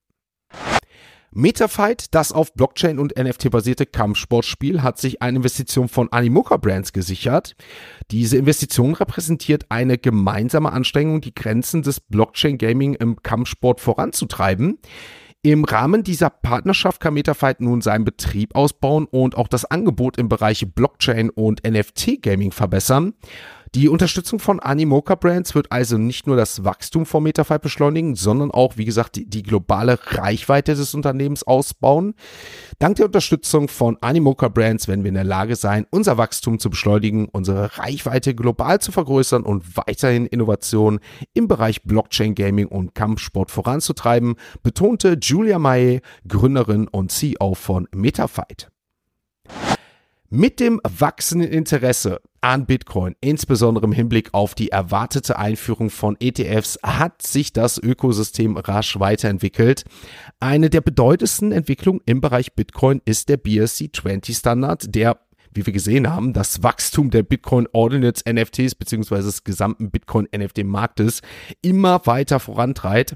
Metafight, 1.32 2.14
das 2.16 2.32
auf 2.32 2.54
Blockchain 2.54 3.00
und 3.00 3.18
NFT 3.18 3.52
basierte 3.52 3.86
Kampfsportspiel, 3.86 4.82
hat 4.82 4.98
sich 4.98 5.22
eine 5.22 5.38
Investition 5.38 5.88
von 5.88 6.12
Animoca 6.12 6.58
Brands 6.58 6.94
gesichert. 6.94 7.56
Diese 8.12 8.38
Investition 8.38 8.94
repräsentiert 8.94 9.66
eine 9.70 9.98
gemeinsame 9.98 10.72
Anstrengung, 10.72 11.22
die 11.22 11.36
Grenzen 11.36 11.84
des 11.84 12.00
Blockchain 12.00 12.58
Gaming 12.58 12.94
im 12.94 13.22
Kampfsport 13.22 13.82
voranzutreiben. 13.82 14.80
Im 15.44 15.64
Rahmen 15.64 16.04
dieser 16.04 16.30
Partnerschaft 16.30 17.00
kann 17.00 17.14
Metafight 17.14 17.62
nun 17.62 17.82
seinen 17.82 18.04
Betrieb 18.04 18.56
ausbauen 18.56 19.06
und 19.06 19.38
auch 19.38 19.48
das 19.48 19.66
Angebot 19.66 20.18
im 20.18 20.30
Bereich 20.30 20.66
Blockchain 20.74 21.30
und 21.30 21.66
NFT 21.66 22.22
Gaming 22.22 22.52
verbessern. 22.52 23.14
Die 23.76 23.90
Unterstützung 23.90 24.40
von 24.40 24.60
Animoca 24.60 25.16
Brands 25.16 25.54
wird 25.54 25.72
also 25.72 25.98
nicht 25.98 26.26
nur 26.26 26.38
das 26.38 26.64
Wachstum 26.64 27.06
von 27.06 27.24
Metafy 27.24 27.60
beschleunigen, 27.60 28.16
sondern 28.16 28.52
auch, 28.52 28.78
wie 28.78 28.86
gesagt, 28.86 29.16
die, 29.16 29.30
die, 29.30 29.44
globale 29.44 30.00
Reichweite 30.02 30.76
des 30.76 30.94
Unternehmens 30.94 31.44
ausbauen. 31.44 32.14
Dank 32.80 32.96
der 32.96 33.06
Unterstützung 33.06 33.68
von 33.68 33.98
Animoca 34.02 34.48
Brands 34.48 34.88
werden 34.88 35.04
wir 35.04 35.10
in 35.10 35.16
der 35.16 35.24
Lage 35.24 35.56
sein, 35.56 35.86
unser 35.92 36.18
Wachstum 36.18 36.60
zu 36.60 36.70
beschleunigen, 36.70 37.28
unsere 37.30 37.78
Reichweite 37.78 38.36
global 38.36 38.80
zu 38.80 38.92
vergrößern 38.92 39.44
und 39.44 39.78
weiterhin 39.78 40.26
Innovationen 40.26 41.00
im 41.34 41.48
Bereich 41.48 41.84
Blockchain 41.84 42.36
Gaming 42.36 42.68
und 42.68 42.96
Kampfsport 42.96 43.52
voranzutreiben, 43.52 44.36
betonte 44.64 45.18
Julia 45.22 45.60
Mae, 45.60 46.02
Gründerin 46.28 46.88
und 46.88 47.12
CEO 47.12 47.54
von 47.54 47.88
Metafight. 47.94 48.70
Mit 50.30 50.60
dem 50.60 50.82
wachsenden 50.84 51.50
Interesse 51.50 52.20
an 52.42 52.66
Bitcoin, 52.66 53.16
insbesondere 53.22 53.86
im 53.86 53.94
Hinblick 53.94 54.34
auf 54.34 54.56
die 54.56 54.72
erwartete 54.72 55.40
Einführung 55.40 55.90
von 55.90 56.18
ETFs, 56.20 56.78
hat 56.84 57.22
sich 57.22 57.54
das 57.54 57.78
Ökosystem 57.78 58.58
rasch 58.58 59.00
weiterentwickelt. 59.00 59.86
Eine 60.42 60.70
der 60.70 60.82
bedeutendsten 60.82 61.54
Entwicklungen 61.54 62.02
im 62.06 62.20
Bereich 62.20 62.54
Bitcoin 62.56 63.02
ist 63.06 63.30
der 63.30 63.42
BSC20 63.42 64.38
Standard, 64.38 64.94
der 64.94 65.18
wie 65.54 65.66
wir 65.66 65.74
gesehen 65.74 66.10
haben, 66.10 66.34
das 66.34 66.62
Wachstum 66.62 67.10
der 67.10 67.24
Bitcoin 67.24 67.68
Ordinance 67.72 68.22
NFTs 68.30 68.76
bzw. 68.76 69.22
des 69.22 69.46
gesamten 69.46 69.90
Bitcoin 69.92 70.28
NFT 70.36 70.66
Marktes 70.66 71.22
immer 71.62 72.06
weiter 72.06 72.42
vorantreibt. 72.42 73.16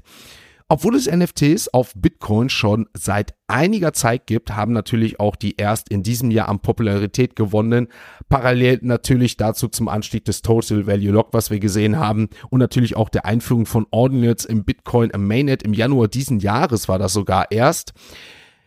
Obwohl 0.72 0.96
es 0.96 1.06
NFTs 1.06 1.68
auf 1.68 1.92
Bitcoin 1.94 2.48
schon 2.48 2.86
seit 2.94 3.34
einiger 3.46 3.92
Zeit 3.92 4.26
gibt, 4.26 4.56
haben 4.56 4.72
natürlich 4.72 5.20
auch 5.20 5.36
die 5.36 5.56
erst 5.58 5.90
in 5.90 6.02
diesem 6.02 6.30
Jahr 6.30 6.48
an 6.48 6.60
Popularität 6.60 7.36
gewonnenen, 7.36 7.88
parallel 8.30 8.78
natürlich 8.80 9.36
dazu 9.36 9.68
zum 9.68 9.88
Anstieg 9.88 10.24
des 10.24 10.40
Total 10.40 10.86
Value 10.86 11.12
Lock, 11.12 11.34
was 11.34 11.50
wir 11.50 11.60
gesehen 11.60 11.98
haben, 11.98 12.30
und 12.48 12.58
natürlich 12.60 12.96
auch 12.96 13.10
der 13.10 13.26
Einführung 13.26 13.66
von 13.66 13.86
Ordinals 13.90 14.46
im 14.46 14.64
Bitcoin 14.64 15.10
Mainnet 15.14 15.62
im 15.62 15.74
Januar 15.74 16.08
diesen 16.08 16.40
Jahres 16.40 16.88
war 16.88 16.98
das 16.98 17.12
sogar 17.12 17.50
erst 17.50 17.92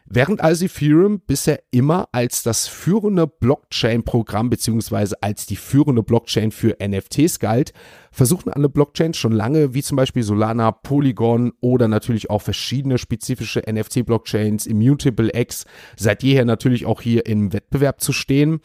Während 0.08 0.40
also 0.40 0.66
Ethereum 0.66 1.20
bisher 1.20 1.64
immer 1.72 2.10
als 2.12 2.44
das 2.44 2.68
führende 2.68 3.26
Blockchain-Programm 3.26 4.52
beziehungsweise 4.52 5.22
als 5.24 5.48
die 5.48 5.56
führende 5.56 6.04
Blockchain 6.04 6.52
für 6.52 6.78
NFTs 6.80 7.40
galt, 7.40 7.74
versuchen 8.12 8.54
alle 8.54 8.70
Blockchains 8.70 9.18
schon 9.18 9.32
lange, 9.32 9.74
wie 9.74 9.82
zum 9.82 9.98
Beispiel 9.98 10.22
Solana, 10.22 10.72
Polygon 10.72 11.54
oder 11.60 11.88
natürlich 11.88 12.30
auch 12.30 12.44
verschiedene 12.44 13.00
spezifische 13.00 13.64
NFT-Blockchains, 13.68 14.68
Immutable 14.68 15.32
X, 15.34 15.66
seit 15.98 16.22
jeher 16.22 16.46
natürlich 16.46 16.86
auch 16.86 17.02
hier 17.02 17.26
im 17.26 17.52
Wettbewerb 17.52 18.00
zu 18.00 18.14
stehen. 18.14 18.60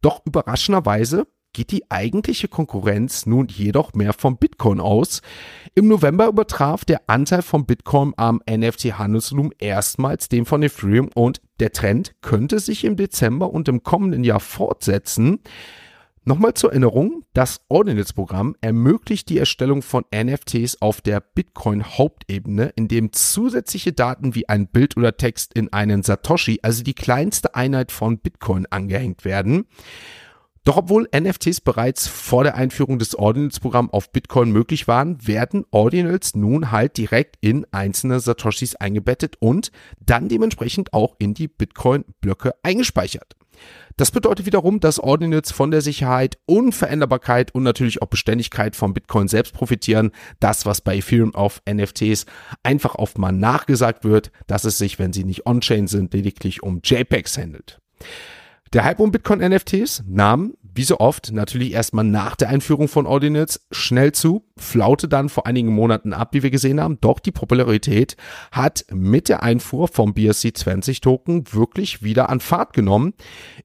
Doch 0.00 0.22
überraschenderweise 0.24 1.26
geht 1.54 1.70
die 1.70 1.90
eigentliche 1.90 2.48
Konkurrenz 2.48 3.24
nun 3.24 3.48
jedoch 3.48 3.94
mehr 3.94 4.12
vom 4.12 4.36
Bitcoin 4.36 4.80
aus. 4.80 5.22
Im 5.74 5.88
November 5.88 6.26
übertraf 6.26 6.84
der 6.84 7.00
Anteil 7.06 7.40
von 7.40 7.64
Bitcoin 7.64 8.12
am 8.18 8.42
NFT-Handelsvolumen 8.48 9.52
erstmals 9.58 10.28
den 10.28 10.44
von 10.44 10.62
Ethereum 10.62 11.08
und 11.14 11.40
der 11.60 11.72
Trend 11.72 12.14
könnte 12.20 12.58
sich 12.58 12.84
im 12.84 12.96
Dezember 12.96 13.50
und 13.50 13.68
im 13.68 13.82
kommenden 13.82 14.24
Jahr 14.24 14.40
fortsetzen. 14.40 15.40
Nochmal 16.26 16.54
zur 16.54 16.70
Erinnerung, 16.70 17.24
das 17.34 17.60
Ordinals-Programm 17.68 18.56
ermöglicht 18.62 19.28
die 19.28 19.36
Erstellung 19.36 19.82
von 19.82 20.04
NFTs 20.14 20.80
auf 20.80 21.02
der 21.02 21.20
Bitcoin-Hauptebene, 21.20 22.72
indem 22.76 23.12
zusätzliche 23.12 23.92
Daten 23.92 24.34
wie 24.34 24.48
ein 24.48 24.68
Bild 24.68 24.96
oder 24.96 25.18
Text 25.18 25.52
in 25.52 25.70
einen 25.74 26.02
Satoshi, 26.02 26.60
also 26.62 26.82
die 26.82 26.94
kleinste 26.94 27.54
Einheit 27.54 27.92
von 27.92 28.18
Bitcoin, 28.20 28.64
angehängt 28.70 29.26
werden. 29.26 29.66
Doch 30.64 30.78
obwohl 30.78 31.08
NFTs 31.14 31.60
bereits 31.60 32.08
vor 32.08 32.42
der 32.42 32.54
Einführung 32.54 32.98
des 32.98 33.14
Ordinals-Programms 33.14 33.92
auf 33.92 34.10
Bitcoin 34.10 34.50
möglich 34.50 34.88
waren, 34.88 35.26
werden 35.26 35.66
Ordinals 35.70 36.34
nun 36.34 36.70
halt 36.70 36.96
direkt 36.96 37.36
in 37.42 37.66
einzelne 37.70 38.18
Satoshis 38.18 38.74
eingebettet 38.74 39.36
und 39.40 39.70
dann 40.00 40.30
dementsprechend 40.30 40.94
auch 40.94 41.16
in 41.18 41.34
die 41.34 41.48
Bitcoin-Blöcke 41.48 42.54
eingespeichert. 42.62 43.36
Das 43.98 44.10
bedeutet 44.10 44.46
wiederum, 44.46 44.80
dass 44.80 44.98
Ordinals 44.98 45.52
von 45.52 45.70
der 45.70 45.82
Sicherheit, 45.82 46.38
Unveränderbarkeit 46.46 47.54
und 47.54 47.62
natürlich 47.62 48.02
auch 48.02 48.08
Beständigkeit 48.08 48.74
von 48.74 48.94
Bitcoin 48.94 49.28
selbst 49.28 49.52
profitieren. 49.52 50.10
Das, 50.40 50.66
was 50.66 50.80
bei 50.80 50.96
Ethereum 50.96 51.34
auf 51.34 51.60
NFTs 51.70 52.24
einfach 52.62 52.96
oft 52.96 53.18
mal 53.18 53.32
nachgesagt 53.32 54.02
wird, 54.02 54.32
dass 54.46 54.64
es 54.64 54.78
sich, 54.78 54.98
wenn 54.98 55.12
sie 55.12 55.24
nicht 55.24 55.46
on-chain 55.46 55.86
sind, 55.86 56.14
lediglich 56.14 56.62
um 56.62 56.80
JPEGs 56.82 57.38
handelt. 57.38 57.78
Der 58.74 58.82
Hype 58.82 58.98
um 58.98 59.12
Bitcoin-NFTs 59.12 60.02
nahm 60.08 60.54
wie 60.76 60.82
so 60.82 60.98
oft, 60.98 61.30
natürlich 61.32 61.72
erstmal 61.72 62.04
nach 62.04 62.34
der 62.34 62.48
Einführung 62.48 62.88
von 62.88 63.06
Ordinals 63.06 63.64
schnell 63.70 64.10
zu, 64.10 64.44
flaute 64.56 65.06
dann 65.06 65.28
vor 65.28 65.46
einigen 65.46 65.72
Monaten 65.72 66.12
ab, 66.12 66.30
wie 66.32 66.42
wir 66.42 66.50
gesehen 66.50 66.80
haben. 66.80 66.98
Doch 67.00 67.20
die 67.20 67.30
Popularität 67.30 68.16
hat 68.50 68.84
mit 68.90 69.28
der 69.28 69.44
Einfuhr 69.44 69.86
vom 69.86 70.14
BSC20 70.14 71.00
Token 71.00 71.44
wirklich 71.52 72.02
wieder 72.02 72.28
an 72.28 72.40
Fahrt 72.40 72.72
genommen. 72.72 73.14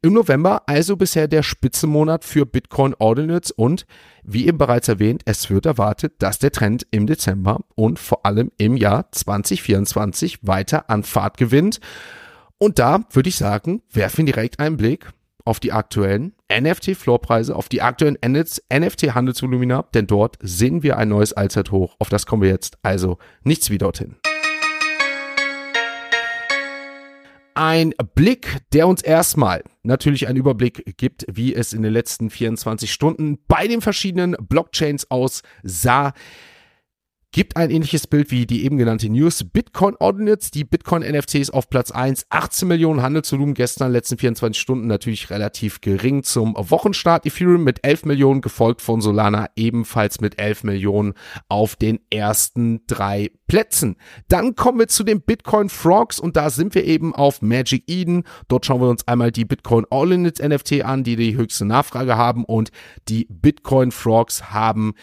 Im 0.04 0.14
November 0.14 0.64
also 0.68 0.96
bisher 0.96 1.28
der 1.28 1.42
Spitzenmonat 1.42 2.24
für 2.24 2.46
Bitcoin 2.46 2.94
Ordinals 3.00 3.50
und 3.50 3.88
wie 4.24 4.46
eben 4.46 4.60
bereits 4.60 4.88
erwähnt, 4.88 5.24
es 5.26 5.50
wird 5.50 5.66
erwartet, 5.66 6.14
dass 6.20 6.38
der 6.38 6.52
Trend 6.52 6.86
im 6.92 7.08
Dezember 7.08 7.62
und 7.74 7.98
vor 7.98 8.28
allem 8.28 8.52
im 8.60 8.78
Jahr 8.78 9.12
2024 9.12 10.46
weiter 10.46 10.92
an 10.92 11.02
Fahrt 11.02 11.38
gewinnt. 11.38 11.80
Und 12.62 12.78
da 12.78 13.06
würde 13.14 13.30
ich 13.30 13.38
sagen, 13.38 13.82
werfen 13.90 14.28
wir 14.28 14.34
direkt 14.34 14.60
einen 14.60 14.76
Blick 14.76 15.14
auf 15.46 15.62
die 15.62 15.72
aktuellen 15.72 16.34
NFT-Floorpreise, 16.52 17.56
auf 17.56 17.70
die 17.70 17.82
aktuellen 17.82 18.18
NFT-Handelsvolumina, 18.22 19.86
denn 19.94 20.08
dort 20.08 20.38
sehen 20.42 20.84
wir 20.84 20.98
ein 20.98 21.08
neues 21.08 21.32
Allzeithoch. 21.32 21.96
Auf 22.00 22.10
das 22.10 22.26
kommen 22.26 22.42
wir 22.42 22.50
jetzt 22.50 22.78
also 22.84 23.18
nichts 23.44 23.70
wie 23.70 23.78
dorthin. 23.78 24.18
Ein 27.54 27.94
Blick, 28.14 28.58
der 28.74 28.90
uns 28.90 29.02
erstmal 29.02 29.64
natürlich 29.84 30.28
einen 30.28 30.38
Überblick 30.38 30.98
gibt, 30.98 31.26
wie 31.32 31.56
es 31.56 31.72
in 31.72 31.82
den 31.82 31.94
letzten 31.94 32.30
24 32.30 32.92
Stunden 32.92 33.40
bei 33.48 33.68
den 33.68 33.80
verschiedenen 33.80 34.36
Blockchains 34.38 35.10
aussah 35.10 36.14
gibt 37.32 37.58
ein 37.58 37.70
ähnliches 37.70 38.08
Bild 38.08 38.32
wie 38.32 38.48
die 38.48 38.66
eben 38.66 38.78
genannte 38.78 39.10
News. 39.10 39.44
Bitcoin 39.44 39.96
Ordinates, 40.00 40.50
die 40.50 40.64
Bitcoin 40.64 41.04
NFTs 41.04 41.52
auf 41.52 41.70
Platz 41.70 41.92
1, 41.92 42.26
18 42.30 42.68
Millionen 42.68 43.02
Handelsvolumen 43.04 43.54
gestern, 43.54 43.92
letzten 43.92 44.18
24 44.18 44.60
Stunden 44.60 44.88
natürlich 44.88 45.30
relativ 45.30 45.82
gering 45.82 46.24
zum 46.24 46.56
Wochenstart. 46.58 47.26
Ethereum 47.26 47.64
mit 47.64 47.86
11 47.86 48.06
Millionen, 48.06 48.42
gefolgt 48.42 48.82
von 48.82 49.02
Solana 49.02 49.50
ebenfalls 49.56 50.22
mit 50.22 50.40
11 50.40 50.64
Millionen 50.64 51.14
auf 51.50 51.76
den 51.76 52.00
ersten 52.10 52.82
drei 52.88 53.32
Plätzen. 53.48 53.98
Dann 54.28 54.56
kommen 54.56 54.80
wir 54.80 54.88
zu 54.88 55.04
den 55.04 55.22
Bitcoin 55.22 55.70
Frogs 55.70 56.20
und 56.20 56.36
da 56.36 56.50
sind 56.50 56.74
wir 56.74 56.86
eben 56.86 57.14
auf 57.14 57.42
Magic 57.42 57.84
Eden. 57.88 58.24
Dort 58.48 58.66
schauen 58.66 58.82
wir 58.82 58.90
uns 58.90 59.08
einmal 59.08 59.32
die 59.32 59.46
Bitcoin 59.46 59.86
All-in-It 59.92 60.40
NFT 60.40 60.84
an, 60.84 61.04
die 61.04 61.16
die 61.16 61.38
höchste 61.38 61.66
Nachfrage 61.66 62.18
haben 62.18 62.44
und 62.44 62.72
die 63.08 63.28
Bitcoin 63.30 63.92
Frogs 63.92 64.52
haben 64.52 64.96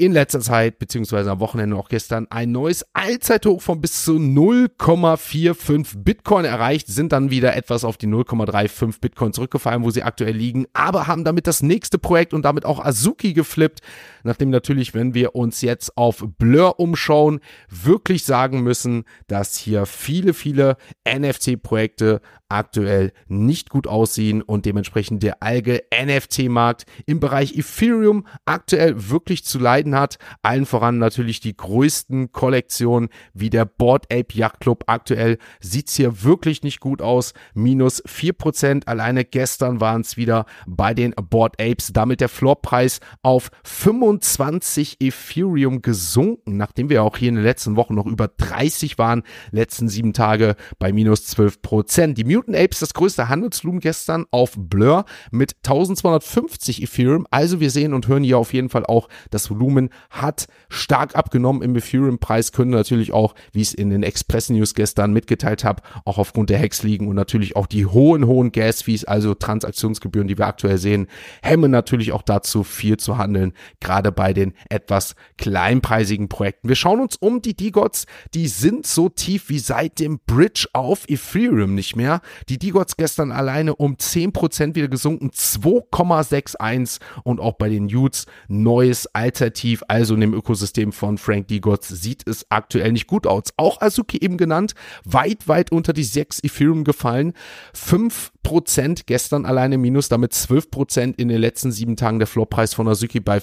in 0.00 0.12
letzter 0.12 0.40
Zeit, 0.40 0.78
beziehungsweise 0.78 1.30
am 1.30 1.40
Wochenende 1.40 1.76
auch 1.76 1.90
gestern, 1.90 2.26
ein 2.30 2.50
neues 2.52 2.86
Allzeithoch 2.94 3.60
von 3.60 3.82
bis 3.82 4.02
zu 4.02 4.12
0,45 4.12 5.98
Bitcoin 5.98 6.46
erreicht, 6.46 6.86
sind 6.86 7.12
dann 7.12 7.30
wieder 7.30 7.54
etwas 7.54 7.84
auf 7.84 7.98
die 7.98 8.06
0,35 8.06 8.98
Bitcoin 8.98 9.34
zurückgefallen, 9.34 9.84
wo 9.84 9.90
sie 9.90 10.02
aktuell 10.02 10.34
liegen, 10.34 10.64
aber 10.72 11.06
haben 11.06 11.22
damit 11.24 11.46
das 11.46 11.62
nächste 11.62 11.98
Projekt 11.98 12.32
und 12.32 12.46
damit 12.46 12.64
auch 12.64 12.82
Azuki 12.82 13.34
geflippt, 13.34 13.80
nachdem 14.24 14.50
natürlich, 14.50 14.94
wenn 14.94 15.14
wir 15.14 15.34
uns 15.34 15.60
jetzt 15.62 15.96
auf 15.96 16.24
Blur 16.38 16.80
umschauen, 16.80 17.40
wirklich 17.68 18.24
sagen 18.24 18.62
müssen, 18.62 19.04
dass 19.26 19.56
hier 19.56 19.86
viele, 19.86 20.34
viele 20.34 20.76
NFT-Projekte 21.08 22.20
aktuell 22.50 23.12
nicht 23.28 23.70
gut 23.70 23.86
aussehen 23.86 24.42
und 24.42 24.66
dementsprechend 24.66 25.22
der 25.22 25.42
Alge 25.42 25.84
NFT-Markt 25.94 26.84
im 27.06 27.20
Bereich 27.20 27.56
Ethereum 27.56 28.26
aktuell 28.44 29.10
wirklich 29.10 29.44
zu 29.44 29.58
leiden 29.58 29.94
hat. 29.94 30.18
Allen 30.42 30.66
voran 30.66 30.98
natürlich 30.98 31.40
die 31.40 31.56
größten 31.56 32.32
Kollektionen 32.32 33.08
wie 33.32 33.50
der 33.50 33.64
Board 33.64 34.12
Ape 34.12 34.34
Yacht 34.34 34.60
Club. 34.60 34.84
Aktuell 34.86 35.38
sieht's 35.60 35.94
hier 35.94 36.22
wirklich 36.22 36.62
nicht 36.62 36.80
gut 36.80 37.00
aus. 37.00 37.32
Minus 37.54 38.04
4%. 38.04 38.86
Alleine 38.86 39.24
gestern 39.24 39.80
waren 39.80 40.00
es 40.00 40.16
wieder 40.16 40.44
bei 40.66 40.92
den 40.92 41.12
Board 41.12 41.60
Apes. 41.60 41.92
Damit 41.92 42.20
der 42.20 42.28
Floorpreis 42.28 43.00
auf 43.22 43.50
25 43.64 44.09
Ethereum 44.18 45.82
gesunken, 45.82 46.56
nachdem 46.56 46.88
wir 46.90 47.02
auch 47.02 47.16
hier 47.16 47.28
in 47.28 47.36
den 47.36 47.44
letzten 47.44 47.76
Wochen 47.76 47.94
noch 47.94 48.06
über 48.06 48.28
30 48.28 48.98
waren. 48.98 49.22
Letzten 49.52 49.88
sieben 49.88 50.12
Tage 50.12 50.56
bei 50.78 50.92
minus 50.92 51.28
12%. 51.36 52.14
Die 52.14 52.24
Mutant 52.24 52.56
Apes 52.56 52.80
das 52.80 52.94
größte 52.94 53.28
Handelsvolumen 53.28 53.80
gestern 53.80 54.26
auf 54.30 54.54
Blur 54.56 55.04
mit 55.30 55.56
1250 55.64 56.82
Ethereum. 56.82 57.26
Also 57.30 57.60
wir 57.60 57.70
sehen 57.70 57.94
und 57.94 58.08
hören 58.08 58.24
hier 58.24 58.38
auf 58.38 58.52
jeden 58.52 58.70
Fall 58.70 58.86
auch, 58.86 59.08
das 59.30 59.50
Volumen 59.50 59.90
hat 60.08 60.46
stark 60.68 61.14
abgenommen 61.14 61.62
im 61.62 61.76
Ethereum-Preis. 61.76 62.52
Können 62.52 62.70
natürlich 62.70 63.12
auch, 63.12 63.34
wie 63.52 63.60
es 63.60 63.74
in 63.74 63.90
den 63.90 64.02
Express 64.02 64.50
News 64.50 64.74
gestern 64.74 65.12
mitgeteilt 65.12 65.64
habe, 65.64 65.82
auch 66.04 66.18
aufgrund 66.18 66.50
der 66.50 66.58
Hacks 66.58 66.82
liegen 66.82 67.08
und 67.08 67.16
natürlich 67.16 67.56
auch 67.56 67.66
die 67.66 67.86
hohen, 67.86 68.26
hohen 68.26 68.52
Gas-Fees, 68.52 69.04
also 69.04 69.34
Transaktionsgebühren, 69.34 70.28
die 70.28 70.38
wir 70.38 70.46
aktuell 70.46 70.78
sehen, 70.78 71.06
hemmen 71.42 71.70
natürlich 71.70 72.12
auch 72.12 72.22
dazu, 72.22 72.64
viel 72.64 72.96
zu 72.96 73.18
handeln, 73.18 73.52
gerade 73.80 73.99
bei 74.08 74.32
den 74.32 74.54
etwas 74.70 75.14
kleinpreisigen 75.36 76.28
Projekten. 76.28 76.68
Wir 76.68 76.76
schauen 76.76 77.00
uns 77.00 77.16
um 77.16 77.42
die 77.42 77.54
D-Gods, 77.54 78.06
die 78.34 78.48
sind 78.48 78.86
so 78.86 79.08
tief 79.10 79.48
wie 79.48 79.58
seit 79.58 79.98
dem 79.98 80.20
Bridge 80.26 80.66
auf 80.72 81.04
Ethereum 81.08 81.74
nicht 81.74 81.96
mehr. 81.96 82.22
Die 82.48 82.58
D-Gods 82.58 82.96
gestern 82.96 83.32
alleine 83.32 83.76
um 83.76 83.96
10% 83.96 84.74
wieder 84.74 84.88
gesunken, 84.88 85.30
2,61 85.30 87.00
und 87.24 87.40
auch 87.40 87.54
bei 87.54 87.68
den 87.68 87.94
Utes 87.94 88.26
neues 88.48 89.06
Alternativ, 89.14 89.82
also 89.88 90.14
in 90.14 90.20
dem 90.20 90.34
Ökosystem 90.34 90.92
von 90.92 91.18
Frank 91.18 91.48
D-Gods 91.48 91.88
sieht 91.88 92.26
es 92.26 92.46
aktuell 92.50 92.92
nicht 92.92 93.06
gut 93.06 93.26
aus. 93.26 93.44
Auch 93.56 93.80
Azuki 93.80 94.18
eben 94.20 94.36
genannt, 94.36 94.74
weit, 95.04 95.48
weit 95.48 95.72
unter 95.72 95.92
die 95.92 96.04
6 96.04 96.42
Ethereum 96.42 96.84
gefallen, 96.84 97.34
5 97.74 98.32
Prozent 98.42 99.06
gestern 99.06 99.44
alleine 99.44 99.76
minus, 99.76 100.08
damit 100.08 100.32
12 100.32 100.70
Prozent 100.70 101.18
in 101.18 101.28
den 101.28 101.40
letzten 101.40 101.72
sieben 101.72 101.96
Tagen 101.96 102.18
der 102.18 102.26
Floorpreis 102.26 102.74
von 102.74 102.88
Azuki 102.88 103.20
bei 103.20 103.40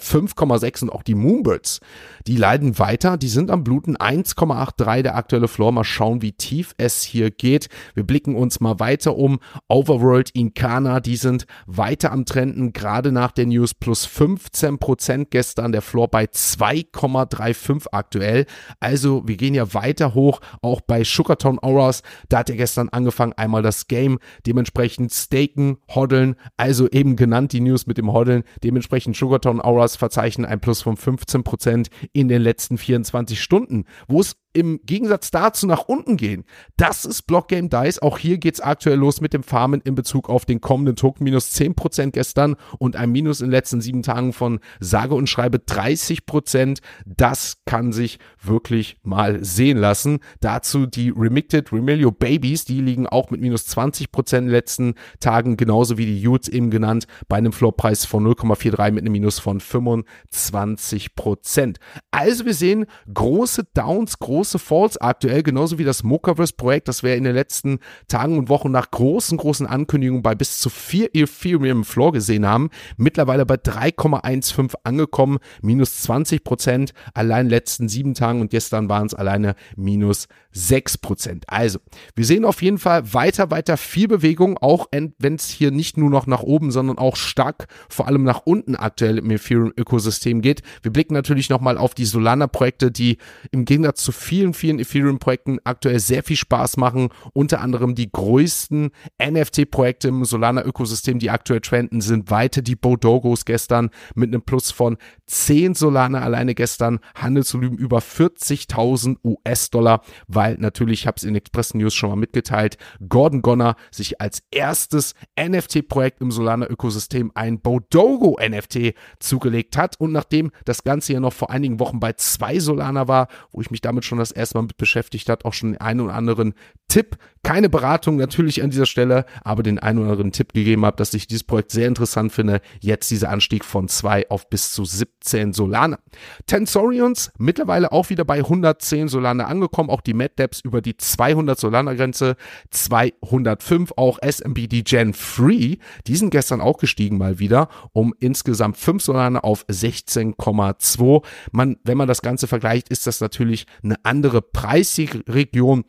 5,6 0.48 0.84
und 0.84 0.90
auch 0.92 1.04
die 1.04 1.16
Moonbirds, 1.16 1.80
die 2.28 2.36
leiden 2.36 2.78
weiter, 2.78 3.18
die 3.18 3.28
sind 3.28 3.52
am 3.52 3.64
Bluten 3.64 3.96
1,83 3.96 5.02
der 5.04 5.16
aktuelle 5.16 5.48
Floor. 5.48 5.72
Mal 5.72 5.84
schauen, 5.84 6.22
wie 6.22 6.34
tief 6.34 6.74
es 6.78 7.04
hier 7.04 7.32
geht. 7.32 7.70
Wir 7.94 8.04
blicken 8.04 8.36
uns 8.36 8.60
mal 8.60 8.80
weiter 8.80 9.16
um. 9.16 9.40
Overworld, 9.70 10.32
Incana, 10.32 11.00
die 11.00 11.16
sind 11.16 11.46
weiter 11.66 12.12
am 12.12 12.26
Trenden, 12.26 12.74
gerade 12.74 13.12
nach 13.12 13.32
der 13.32 13.46
News 13.46 13.74
plus 13.74 14.06
15 14.06 14.78
Prozent 14.78 15.32
gestern, 15.32 15.72
der 15.72 15.82
Floor 15.82 16.10
bei 16.10 16.26
2,35 16.26 17.88
aktuell. 17.92 18.46
Also 18.80 19.28
wir 19.28 19.38
gehen 19.38 19.54
ja 19.54 19.74
weiter 19.74 20.14
hoch, 20.14 20.42
auch 20.62 20.82
bei 20.82 21.04
Sugartown 21.04 21.60
Auras, 21.60 22.02
da 22.30 22.40
hat 22.40 22.50
er 22.50 22.58
gestern 22.58 22.90
angefangen, 22.90 23.34
einmal 23.34 23.62
das 23.62 23.88
Game 23.88 24.20
dementsprechend 24.46 25.14
staken, 25.14 25.78
hoddeln, 25.94 26.36
also 26.58 26.90
eben 26.90 27.16
genannt 27.16 27.54
die 27.54 27.62
News 27.62 27.88
mit 27.88 27.98
dem 27.98 28.12
Hoddeln, 28.12 28.44
dementsprechend 28.64 29.16
Sugartown 29.16 29.62
Auras 29.62 29.96
verzeichnen 30.38 30.46
ein 30.46 30.60
Plus 30.60 30.82
von 30.82 30.96
15% 30.96 31.88
in 32.14 32.28
den 32.28 32.42
letzten 32.42 32.78
24 32.78 33.42
Stunden, 33.42 33.86
wo 34.08 34.22
es 34.22 34.36
im 34.54 34.80
Gegensatz 34.84 35.30
dazu 35.30 35.68
nach 35.68 35.84
unten 35.84 36.18
gehen. 36.18 36.46
Das 36.78 37.06
ist 37.06 37.28
Block 37.28 37.50
Game 37.50 37.70
Dice. 37.70 38.02
Auch 38.02 38.18
hier 38.18 38.40
geht 38.40 38.56
es 38.56 38.62
aktuell 38.62 38.98
los 38.98 39.22
mit 39.22 39.34
dem 39.34 39.44
Farmen 39.44 39.82
in 39.82 39.94
Bezug 39.94 40.30
auf 40.30 40.46
den 40.46 40.62
kommenden 40.62 40.96
Token. 40.96 41.24
Minus 41.24 41.54
10% 41.54 42.12
gestern 42.12 42.56
und 42.80 42.96
ein 42.96 43.12
Minus 43.12 43.42
in 43.42 43.48
den 43.48 43.52
letzten 43.52 43.82
sieben 43.82 44.02
Tagen 44.02 44.34
von 44.34 44.60
sage 44.80 45.14
und 45.14 45.30
schreibe 45.30 45.60
30%. 45.60 46.80
Das 47.06 47.58
kann 47.66 47.92
sich 47.92 48.18
wirklich 48.42 48.98
mal 49.04 49.44
sehen 49.44 49.78
lassen. 49.78 50.20
Dazu 50.40 50.88
die 50.88 51.10
Remicted 51.10 51.72
Remilio 51.72 52.12
Babies, 52.12 52.66
die 52.66 52.82
liegen 52.82 53.08
auch 53.08 53.30
mit 53.30 53.42
minus 53.42 53.68
20% 53.68 54.38
in 54.38 54.46
den 54.46 54.52
letzten 54.52 54.96
Tagen, 55.20 55.58
genauso 55.58 55.98
wie 55.98 56.06
die 56.06 56.28
Utes 56.28 56.50
eben 56.50 56.72
genannt, 56.72 57.06
bei 57.28 57.38
einem 57.38 57.54
Floorpreis 57.54 58.06
von 58.06 58.26
0,43 58.26 58.92
mit 58.92 59.04
einem 59.04 59.12
Minus 59.12 59.40
von 59.40 59.60
25%. 59.60 61.76
Also 62.12 62.46
wir 62.46 62.54
sehen 62.54 62.86
große 63.14 63.66
Downs, 63.74 64.20
große 64.20 64.47
große 64.48 64.60
Falls 64.60 64.98
aktuell, 64.98 65.44
genauso 65.44 65.78
wie 65.78 65.84
das 65.84 66.04
Mochaverse-Projekt, 66.04 66.88
das 66.88 67.04
wir 67.04 67.16
in 67.18 67.26
den 67.26 67.36
letzten 67.36 67.80
Tagen 68.08 68.38
und 68.38 68.48
Wochen 68.48 68.72
nach 68.72 68.90
großen, 68.92 69.38
großen 69.38 69.68
Ankündigungen 69.68 70.24
bei 70.24 70.36
bis 70.36 70.60
zu 70.60 70.70
4 70.70 71.14
Ethereum 71.14 71.84
Floor 71.84 72.14
gesehen 72.14 72.46
haben. 72.46 72.70
Mittlerweile 72.96 73.46
bei 73.46 73.56
3,15 73.56 74.74
angekommen, 74.84 75.40
minus 75.62 76.02
20 76.02 76.46
Prozent, 76.46 76.94
allein 77.14 77.50
letzten 77.50 77.90
sieben 77.90 78.14
Tagen 78.14 78.40
und 78.40 78.50
gestern 78.50 78.88
waren 78.88 79.08
es 79.08 79.14
alleine 79.14 79.56
minus 79.76 80.28
6 80.58 80.98
Prozent. 80.98 81.46
Also, 81.48 81.80
wir 82.16 82.26
sehen 82.26 82.44
auf 82.44 82.62
jeden 82.62 82.80
Fall 82.80 83.14
weiter, 83.14 83.52
weiter 83.52 83.78
viel 83.78 84.08
Bewegung, 84.08 84.58
auch 84.58 84.88
wenn 84.92 85.36
es 85.36 85.50
hier 85.50 85.72
nicht 85.72 85.98
nur 85.98 86.10
noch 86.10 86.26
nach 86.26 86.42
oben, 86.42 86.72
sondern 86.72 86.98
auch 86.98 87.16
stark 87.16 87.68
vor 87.90 88.08
allem 88.08 88.24
nach 88.24 88.42
unten 88.46 88.76
aktuell 88.76 89.20
im 89.20 89.30
Ethereum-Ökosystem 89.30 90.42
geht. 90.42 90.64
Wir 90.82 90.92
blicken 90.92 91.14
natürlich 91.14 91.50
nochmal 91.50 91.78
auf 91.78 91.94
die 91.94 92.06
Solana-Projekte, 92.06 92.92
die 92.92 93.18
im 93.52 93.66
Gegensatz 93.66 94.02
zu 94.04 94.12
vielen, 94.12 94.54
vielen 94.54 94.80
Ethereum-Projekten 94.80 95.60
aktuell 95.64 96.00
sehr 96.00 96.24
viel 96.24 96.38
Spaß 96.38 96.78
machen. 96.78 97.10
Unter 97.34 97.62
anderem 97.62 97.94
die 97.94 98.12
größten 98.12 98.90
NFT-Projekte 99.22 100.08
im 100.08 100.26
Solana-Ökosystem, 100.26 101.20
die 101.20 101.30
aktuell 101.30 101.62
trenden, 101.62 102.02
sind 102.02 102.32
weiter 102.32 102.64
die 102.64 102.76
Bodogos 102.76 103.46
gestern 103.46 103.92
mit 104.16 104.30
einem 104.30 104.42
Plus 104.42 104.72
von 104.72 104.98
10 105.28 105.76
Solana 105.76 106.22
alleine 106.22 106.56
gestern, 106.56 107.00
Handelsvolumen 107.16 107.78
über 107.78 108.00
40.000 108.00 109.18
US-Dollar, 109.24 110.02
weil 110.28 110.47
natürlich, 110.58 111.02
ich 111.02 111.08
habe 111.08 111.18
es 111.18 111.24
in 111.24 111.36
Express 111.36 111.74
News 111.74 111.94
schon 111.94 112.10
mal 112.10 112.16
mitgeteilt, 112.16 112.78
Gordon 113.08 113.42
Gonner 113.42 113.76
sich 113.92 114.22
als 114.22 114.44
erstes 114.52 115.14
NFT-Projekt 115.40 116.22
im 116.22 116.32
Solana-Ökosystem 116.32 117.32
ein 117.36 117.60
Bodogo-NFT 117.60 118.94
zugelegt 119.20 119.78
hat 119.78 120.00
und 120.00 120.12
nachdem 120.12 120.52
das 120.66 120.84
Ganze 120.84 121.14
ja 121.14 121.20
noch 121.20 121.34
vor 121.34 121.50
einigen 121.50 121.80
Wochen 121.80 122.00
bei 122.00 122.14
zwei 122.14 122.60
Solana 122.60 123.08
war, 123.08 123.28
wo 123.52 123.62
ich 123.62 123.72
mich 123.72 123.82
damit 123.82 124.06
schon 124.06 124.18
das 124.18 124.32
erste 124.32 124.58
Mal 124.58 124.64
mit 124.64 124.78
beschäftigt 124.78 125.30
hat, 125.30 125.46
auch 125.46 125.54
schon 125.54 125.74
den 125.74 125.82
einen 125.82 126.02
oder 126.02 126.14
anderen 126.14 126.54
Tipp, 126.88 127.18
keine 127.44 127.70
Beratung 127.70 128.18
natürlich 128.18 128.64
an 128.64 128.70
dieser 128.70 128.86
Stelle, 128.86 129.26
aber 129.44 129.64
den 129.64 129.80
einen 129.80 130.00
oder 130.00 130.12
anderen 130.12 130.32
Tipp 130.32 130.54
gegeben 130.54 130.86
habe, 130.86 130.98
dass 130.98 131.14
ich 131.14 131.28
dieses 131.28 131.44
Projekt 131.44 131.72
sehr 131.72 131.88
interessant 131.88 132.32
finde. 132.32 132.62
Jetzt 132.82 133.10
dieser 133.12 133.30
Anstieg 133.30 133.64
von 133.64 133.88
2 133.88 134.30
auf 134.30 134.50
bis 134.50 134.72
zu 134.74 134.86
17 134.86 135.54
Solana. 135.54 136.00
Tensorions 136.46 137.32
mittlerweile 137.38 137.92
auch 137.92 138.10
wieder 138.10 138.26
bei 138.26 138.40
110 138.40 139.08
Solana 139.08 139.46
angekommen, 139.46 139.90
auch 139.90 140.02
die 140.02 140.14
MadDeps 140.38 140.62
über 140.62 140.82
die 140.82 140.96
200 140.96 141.60
Solana 141.60 141.94
Grenze, 141.94 142.36
205 142.70 143.94
auch 143.96 144.20
SMBD 144.22 144.84
Gen 144.84 145.14
3, 145.14 145.78
die 146.08 146.16
sind 146.16 146.30
gestern 146.30 146.62
auch 146.62 146.78
gestiegen 146.78 147.18
mal 147.18 147.40
wieder 147.40 147.70
um 147.94 148.14
insgesamt 148.20 148.78
5 148.78 149.04
Solana 149.04 149.40
auf 149.40 149.66
16,2. 149.68 151.24
Man, 151.52 151.78
wenn 151.84 151.98
man 151.98 152.08
das 152.08 152.22
Ganze 152.22 152.48
vergleicht, 152.48 152.90
ist 152.90 153.08
das 153.08 153.20
natürlich 153.20 153.66
eine 153.84 153.96
andere 154.04 154.42
Preisregion 154.42 155.86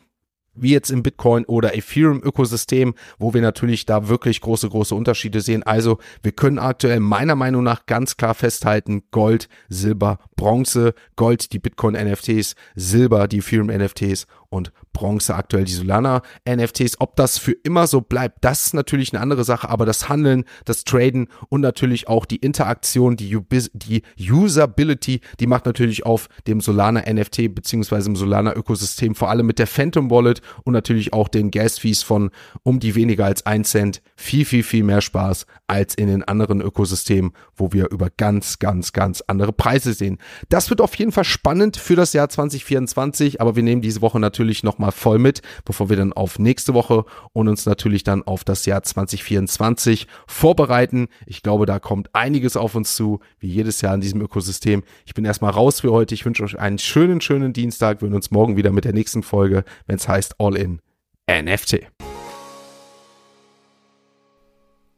wie 0.61 0.73
jetzt 0.73 0.91
im 0.91 1.03
Bitcoin 1.03 1.45
oder 1.45 1.75
Ethereum-Ökosystem, 1.77 2.95
wo 3.19 3.35
wir 3.35 3.43
natürlich 3.43 3.87
da 3.87 4.09
wirklich 4.09 4.41
große, 4.41 4.69
große 4.69 4.95
Unterschiede 4.95 5.41
sehen. 5.41 5.63
Also 5.63 5.99
wir 6.23 6.33
können 6.33 6.59
aktuell 6.59 7.01
meiner 7.01 7.35
Meinung 7.35 7.63
nach 7.63 7.87
ganz 7.87 8.17
klar 8.17 8.35
festhalten, 8.35 9.03
Gold, 9.11 9.49
Silber, 9.69 10.19
Bronze, 10.37 10.95
Gold 11.17 11.53
die 11.53 11.59
Bitcoin-NFTs, 11.59 12.55
Silber 12.75 13.29
die 13.29 13.39
Ethereum-NFTs 13.39 14.27
und 14.51 14.73
Bronze 14.93 15.35
aktuell 15.35 15.65
die 15.65 15.73
Solana 15.73 16.23
NFTs. 16.49 17.01
Ob 17.01 17.17
das 17.17 17.39
für 17.39 17.53
immer 17.53 17.87
so 17.87 18.01
bleibt, 18.01 18.45
das 18.45 18.67
ist 18.67 18.75
natürlich 18.75 19.13
eine 19.13 19.23
andere 19.23 19.45
Sache, 19.45 19.69
aber 19.69 19.87
das 19.87 20.09
Handeln, 20.09 20.45
das 20.65 20.85
Traden 20.85 21.29
und 21.49 21.61
natürlich 21.61 22.09
auch 22.09 22.25
die 22.25 22.37
Interaktion, 22.37 23.17
die, 23.17 23.39
die 23.73 24.03
Usability, 24.19 25.21
die 25.39 25.47
macht 25.47 25.67
natürlich 25.67 26.05
auf 26.05 26.29
dem 26.47 26.61
Solana 26.61 27.05
NFT 27.11 27.55
beziehungsweise 27.55 28.09
im 28.09 28.17
Solana 28.17 28.55
Ökosystem 28.55 29.15
vor 29.15 29.31
allem 29.31 29.47
mit 29.47 29.59
der 29.59 29.67
Phantom 29.67 30.11
Wallet 30.11 30.41
und 30.65 30.73
natürlich 30.73 31.13
auch 31.13 31.29
den 31.29 31.51
Gas 31.51 31.79
Fees 31.79 32.03
von 32.03 32.31
um 32.63 32.81
die 32.81 32.95
weniger 32.95 33.27
als 33.27 33.47
1 33.47 33.71
Cent 33.71 34.03
viel, 34.17 34.45
viel, 34.45 34.63
viel 34.63 34.83
mehr 34.83 35.01
Spaß 35.01 35.47
als 35.67 35.95
in 35.95 36.09
den 36.09 36.25
anderen 36.25 36.61
Ökosystemen, 36.61 37.33
wo 37.55 37.73
wir 37.73 37.91
über 37.91 38.09
ganz, 38.17 38.59
ganz, 38.59 38.93
ganz 38.93 39.23
andere 39.27 39.53
Preise 39.53 39.93
sehen. 39.93 40.19
Das 40.49 40.71
wird 40.71 40.81
auf 40.81 40.95
jeden 40.97 41.13
Fall 41.13 41.25
spannend 41.25 41.77
für 41.77 41.95
das 41.95 42.13
Jahr 42.15 42.29
2024, 42.29 43.41
aber 43.41 43.55
wir 43.55 43.63
nehmen 43.63 43.83
diese 43.83 44.01
Woche 44.01 44.19
natürlich 44.39 44.63
nochmal 44.63 44.93
voll 44.93 45.19
mit, 45.19 45.43
bevor 45.65 45.89
wir 45.89 45.97
dann 45.97 46.13
auf 46.13 46.39
nächste 46.39 46.73
Woche 46.73 47.05
und 47.33 47.49
uns 47.49 47.67
natürlich 47.67 48.05
dann 48.05 48.23
auf 48.23 48.45
das 48.45 48.67
Jahr 48.67 48.85
2024 48.85 50.07
vorbereiten. 50.29 51.09
Ich 51.27 51.43
glaube, 51.43 51.67
da 51.67 51.81
kommt 51.81 52.15
einiges 52.15 52.57
auf 52.57 52.77
uns 52.77 52.95
zu, 52.95 53.19
wie 53.41 53.49
jedes 53.49 53.81
Jahr 53.81 53.95
in 53.95 54.01
diesem 54.01 54.21
Ökosystem. 54.21 54.85
Ich 55.05 55.15
bin 55.15 55.25
erstmal 55.25 55.51
raus 55.51 55.81
für 55.81 55.91
heute. 55.91 56.15
Ich 56.15 56.25
wünsche 56.25 56.45
euch 56.45 56.57
einen 56.57 56.79
schönen, 56.79 57.21
schönen 57.21 57.53
Dienstag. 57.53 58.01
Wir 58.01 58.07
hören 58.07 58.15
uns 58.15 58.31
morgen 58.31 58.57
wieder 58.57 58.71
mit 58.71 58.85
der 58.85 58.93
nächsten 58.93 59.25
Folge, 59.25 59.65
wenn 59.87 59.97
es 59.97 60.07
heißt 60.07 60.37
All 60.39 60.57
in 60.57 60.81
NFT. 61.29 61.89